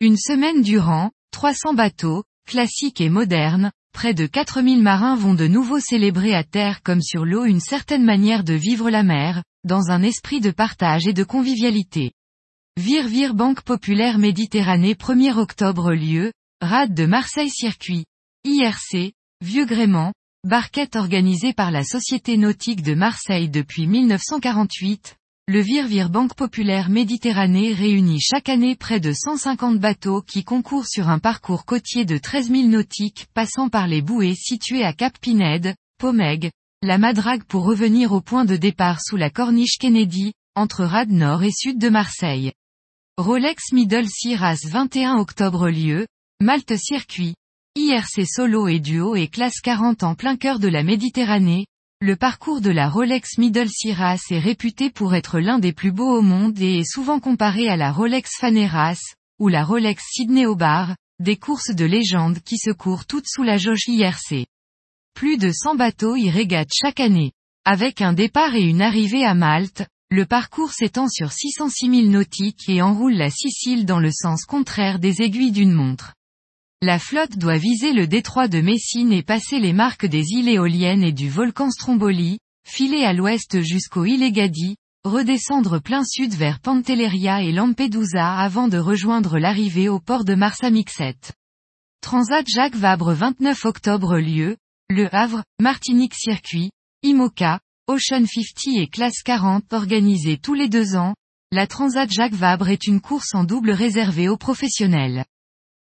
Une 0.00 0.16
semaine 0.16 0.62
durant, 0.62 1.12
300 1.30 1.74
bateaux, 1.74 2.24
classique 2.48 3.00
et 3.00 3.08
moderne, 3.08 3.70
près 3.92 4.14
de 4.14 4.26
4000 4.26 4.82
marins 4.82 5.14
vont 5.14 5.34
de 5.34 5.46
nouveau 5.46 5.78
célébrer 5.78 6.34
à 6.34 6.42
terre 6.42 6.82
comme 6.82 7.02
sur 7.02 7.24
l'eau 7.24 7.44
une 7.44 7.60
certaine 7.60 8.04
manière 8.04 8.42
de 8.42 8.54
vivre 8.54 8.90
la 8.90 9.04
mer, 9.04 9.44
dans 9.64 9.90
un 9.90 10.02
esprit 10.02 10.40
de 10.40 10.50
partage 10.50 11.06
et 11.06 11.12
de 11.12 11.24
convivialité. 11.24 12.12
Vire 12.76 13.06
Vire 13.06 13.34
Banque 13.34 13.62
Populaire 13.62 14.18
Méditerranée 14.18 14.94
1er 14.94 15.36
octobre 15.36 15.92
lieu, 15.92 16.32
rade 16.60 16.94
de 16.94 17.06
Marseille 17.06 17.50
Circuit. 17.50 18.04
IRC, 18.44 19.12
Vieux 19.42 19.66
Grément, 19.66 20.12
barquette 20.44 20.96
organisée 20.96 21.52
par 21.52 21.70
la 21.70 21.84
Société 21.84 22.36
Nautique 22.36 22.82
de 22.82 22.94
Marseille 22.94 23.50
depuis 23.50 23.86
1948, 23.86 25.16
le 25.46 25.60
Virvir 25.60 26.10
Banque 26.10 26.34
Populaire 26.34 26.88
Méditerranée 26.88 27.74
réunit 27.74 28.20
chaque 28.20 28.48
année 28.48 28.76
près 28.76 29.00
de 29.00 29.12
150 29.12 29.78
bateaux 29.78 30.22
qui 30.22 30.44
concourent 30.44 30.86
sur 30.86 31.08
un 31.08 31.18
parcours 31.18 31.64
côtier 31.64 32.04
de 32.04 32.18
13 32.18 32.50
000 32.50 32.68
nautiques 32.68 33.26
passant 33.34 33.68
par 33.68 33.88
les 33.88 34.00
bouées 34.00 34.36
situées 34.36 34.84
à 34.84 34.92
Cap 34.92 35.18
Pinède, 35.18 35.74
Pomègue, 35.98 36.50
la 36.82 36.96
Madrague 36.96 37.44
pour 37.44 37.64
revenir 37.64 38.12
au 38.12 38.22
point 38.22 38.46
de 38.46 38.56
départ 38.56 39.02
sous 39.02 39.16
la 39.16 39.28
corniche 39.28 39.76
Kennedy, 39.78 40.32
entre 40.54 40.84
Rade 40.84 41.10
Nord 41.10 41.42
et 41.42 41.50
Sud 41.50 41.78
de 41.78 41.90
Marseille. 41.90 42.52
Rolex 43.18 43.72
Middle 43.72 44.08
Sea 44.08 44.34
Race 44.34 44.64
21 44.64 45.18
octobre 45.18 45.68
lieu, 45.68 46.06
Malte 46.40 46.78
Circuit, 46.78 47.34
IRC 47.76 48.26
solo 48.26 48.66
et 48.66 48.80
duo 48.80 49.14
et 49.14 49.28
classe 49.28 49.60
40 49.60 50.04
en 50.04 50.14
plein 50.14 50.38
cœur 50.38 50.58
de 50.58 50.68
la 50.68 50.82
Méditerranée, 50.82 51.66
le 52.00 52.16
parcours 52.16 52.62
de 52.62 52.70
la 52.70 52.88
Rolex 52.88 53.36
Middle 53.36 53.68
Sea 53.68 53.94
est 54.30 54.38
réputé 54.38 54.88
pour 54.88 55.14
être 55.14 55.38
l'un 55.38 55.58
des 55.58 55.74
plus 55.74 55.92
beaux 55.92 56.16
au 56.16 56.22
monde 56.22 56.58
et 56.62 56.78
est 56.78 56.90
souvent 56.90 57.20
comparé 57.20 57.68
à 57.68 57.76
la 57.76 57.92
Rolex 57.92 58.30
Faneras, 58.40 59.02
ou 59.38 59.48
la 59.48 59.64
Rolex 59.64 60.02
Sydney 60.12 60.46
Bar, 60.56 60.96
des 61.18 61.36
courses 61.36 61.74
de 61.74 61.84
légende 61.84 62.38
qui 62.40 62.56
se 62.56 62.70
courent 62.70 63.04
toutes 63.04 63.28
sous 63.28 63.42
la 63.42 63.58
jauge 63.58 63.86
IRC. 63.86 64.46
Plus 65.14 65.36
de 65.36 65.50
100 65.52 65.74
bateaux 65.74 66.16
y 66.16 66.30
régatent 66.30 66.72
chaque 66.72 67.00
année. 67.00 67.32
Avec 67.64 68.00
un 68.00 68.12
départ 68.12 68.54
et 68.54 68.62
une 68.62 68.82
arrivée 68.82 69.24
à 69.24 69.34
Malte, 69.34 69.86
le 70.10 70.26
parcours 70.26 70.72
s'étend 70.72 71.08
sur 71.08 71.30
606 71.30 71.88
000 71.88 72.08
nautiques 72.08 72.68
et 72.68 72.82
enroule 72.82 73.14
la 73.14 73.30
Sicile 73.30 73.86
dans 73.86 74.00
le 74.00 74.10
sens 74.10 74.44
contraire 74.44 74.98
des 74.98 75.22
aiguilles 75.22 75.52
d'une 75.52 75.72
montre. 75.72 76.14
La 76.82 76.98
flotte 76.98 77.36
doit 77.36 77.58
viser 77.58 77.92
le 77.92 78.06
détroit 78.06 78.48
de 78.48 78.60
Messine 78.60 79.12
et 79.12 79.22
passer 79.22 79.60
les 79.60 79.74
marques 79.74 80.06
des 80.06 80.24
îles 80.30 80.48
éoliennes 80.48 81.04
et 81.04 81.12
du 81.12 81.28
volcan 81.28 81.70
Stromboli, 81.70 82.38
filer 82.66 83.04
à 83.04 83.12
l'ouest 83.12 83.60
jusqu'aux 83.60 84.06
îles 84.06 84.32
Gadi, 84.32 84.76
redescendre 85.04 85.80
plein 85.80 86.04
sud 86.04 86.32
vers 86.32 86.58
Pantelleria 86.58 87.42
et 87.42 87.52
Lampedusa 87.52 88.34
avant 88.34 88.68
de 88.68 88.78
rejoindre 88.78 89.38
l'arrivée 89.38 89.88
au 89.88 90.00
port 90.00 90.24
de 90.24 90.34
Marsamixet. 90.34 91.16
Transat 92.00 92.46
Jacques 92.48 92.76
Vabre 92.76 93.12
29 93.12 93.64
octobre 93.66 94.18
lieu, 94.18 94.56
Le 94.92 95.08
Havre, 95.14 95.44
Martinique 95.60 96.16
Circuit, 96.16 96.72
IMOCA, 97.04 97.60
Ocean 97.86 98.26
50 98.26 98.74
et 98.74 98.88
Classe 98.88 99.22
40 99.22 99.72
organisés 99.72 100.36
tous 100.36 100.54
les 100.54 100.68
deux 100.68 100.96
ans, 100.96 101.14
la 101.52 101.68
Transat 101.68 102.10
Jacques 102.10 102.34
Vabre 102.34 102.70
est 102.70 102.88
une 102.88 103.00
course 103.00 103.32
en 103.36 103.44
double 103.44 103.70
réservée 103.70 104.28
aux 104.28 104.36
professionnels. 104.36 105.24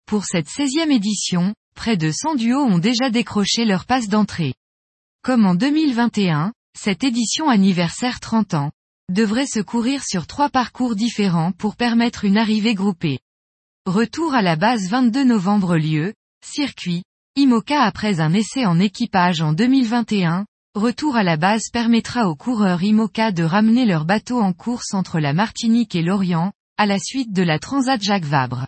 Pour 0.06 0.24
cette 0.24 0.48
16e 0.48 0.90
édition, 0.90 1.54
près 1.76 1.98
de 1.98 2.12
100 2.12 2.36
duos 2.36 2.64
ont 2.64 2.78
déjà 2.78 3.10
décroché 3.10 3.66
leur 3.66 3.86
passe 3.86 4.08
d'entrée. 4.08 4.54
Comme 5.22 5.46
en 5.46 5.56
2021, 5.56 6.54
cette 6.80 7.04
édition 7.04 7.50
anniversaire 7.50 8.22
30 8.22 8.54
ans, 8.54 8.72
devrait 9.12 9.48
se 9.48 9.60
courir 9.60 10.02
sur 10.06 10.28
trois 10.28 10.48
parcours 10.48 10.96
différents 10.96 11.52
pour 11.52 11.76
permettre 11.76 12.24
une 12.24 12.38
arrivée 12.38 12.74
groupée. 12.74 13.20
Retour 13.86 14.34
à 14.34 14.42
la 14.42 14.56
base 14.56 14.88
22 14.88 15.26
novembre 15.26 15.76
lieu, 15.76 16.14
circuit, 16.42 17.04
IMOCA 17.36 17.82
après 17.82 18.20
un 18.20 18.32
essai 18.32 18.68
en 18.68 18.80
équipage 18.80 19.42
en 19.42 19.54
2021, 19.54 20.46
retour 20.76 21.16
à 21.16 21.24
la 21.24 21.36
base 21.36 21.72
permettra 21.74 22.30
aux 22.30 22.36
coureurs 22.36 22.84
IMOCA 22.84 23.32
de 23.32 23.44
ramener 23.44 23.88
leur 23.88 24.06
bateau 24.06 24.40
en 24.40 24.54
course 24.54 24.94
entre 24.94 25.20
la 25.20 25.34
Martinique 25.34 25.96
et 25.96 26.04
l'Orient, 26.04 26.52
à 26.78 26.86
la 26.86 27.00
suite 27.00 27.34
de 27.34 27.42
la 27.42 27.58
Transat 27.58 28.00
Jacques 28.00 28.26
Vabre. 28.26 28.68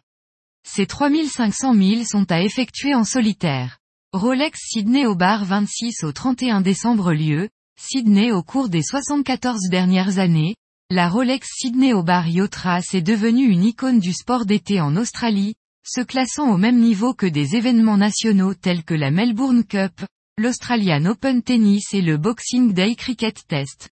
Ces 0.67 0.87
3500 0.87 1.75
milles 1.75 2.07
sont 2.07 2.31
à 2.31 2.41
effectuer 2.41 2.95
en 2.95 3.03
solitaire. 3.03 3.77
Rolex 4.13 4.59
Sydney 4.59 5.05
au 5.05 5.13
bar 5.13 5.45
26 5.45 6.03
au 6.03 6.11
31 6.11 6.61
décembre 6.61 7.13
lieu, 7.13 7.49
Sydney 7.79 8.31
au 8.31 8.41
cours 8.41 8.69
des 8.69 8.81
74 8.81 9.69
dernières 9.69 10.17
années, 10.17 10.55
la 10.89 11.07
Rolex 11.07 11.47
Sydney 11.55 11.93
au 11.93 12.01
bar 12.01 12.27
Yacht 12.27 12.65
est 12.95 13.03
devenue 13.03 13.45
une 13.45 13.63
icône 13.63 13.99
du 13.99 14.11
sport 14.11 14.47
d'été 14.47 14.81
en 14.81 14.95
Australie, 14.95 15.53
se 15.85 16.01
classant 16.01 16.51
au 16.51 16.57
même 16.57 16.79
niveau 16.79 17.13
que 17.13 17.25
des 17.25 17.55
événements 17.55 17.97
nationaux 17.97 18.53
tels 18.53 18.83
que 18.83 18.93
la 18.93 19.11
Melbourne 19.11 19.63
Cup, 19.63 20.01
l'Australian 20.37 21.05
Open 21.05 21.43
Tennis 21.43 21.93
et 21.93 22.01
le 22.01 22.17
Boxing 22.17 22.73
Day 22.73 22.95
Cricket 22.95 23.47
Test. 23.47 23.89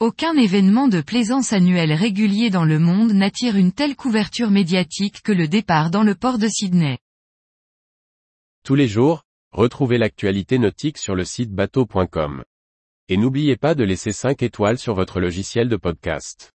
Aucun 0.00 0.36
événement 0.36 0.88
de 0.88 1.00
plaisance 1.00 1.52
annuel 1.52 1.92
régulier 1.92 2.50
dans 2.50 2.64
le 2.64 2.78
monde 2.78 3.12
n'attire 3.12 3.56
une 3.56 3.72
telle 3.72 3.96
couverture 3.96 4.50
médiatique 4.50 5.22
que 5.22 5.32
le 5.32 5.48
départ 5.48 5.90
dans 5.90 6.02
le 6.02 6.14
port 6.14 6.38
de 6.38 6.48
Sydney. 6.48 6.98
Tous 8.64 8.74
les 8.74 8.88
jours, 8.88 9.24
retrouvez 9.52 9.98
l'actualité 9.98 10.58
nautique 10.58 10.98
sur 10.98 11.14
le 11.14 11.24
site 11.24 11.52
bateau.com. 11.52 12.44
Et 13.08 13.16
n'oubliez 13.16 13.56
pas 13.56 13.74
de 13.74 13.84
laisser 13.84 14.12
5 14.12 14.42
étoiles 14.42 14.78
sur 14.78 14.94
votre 14.94 15.20
logiciel 15.20 15.68
de 15.68 15.76
podcast. 15.76 16.52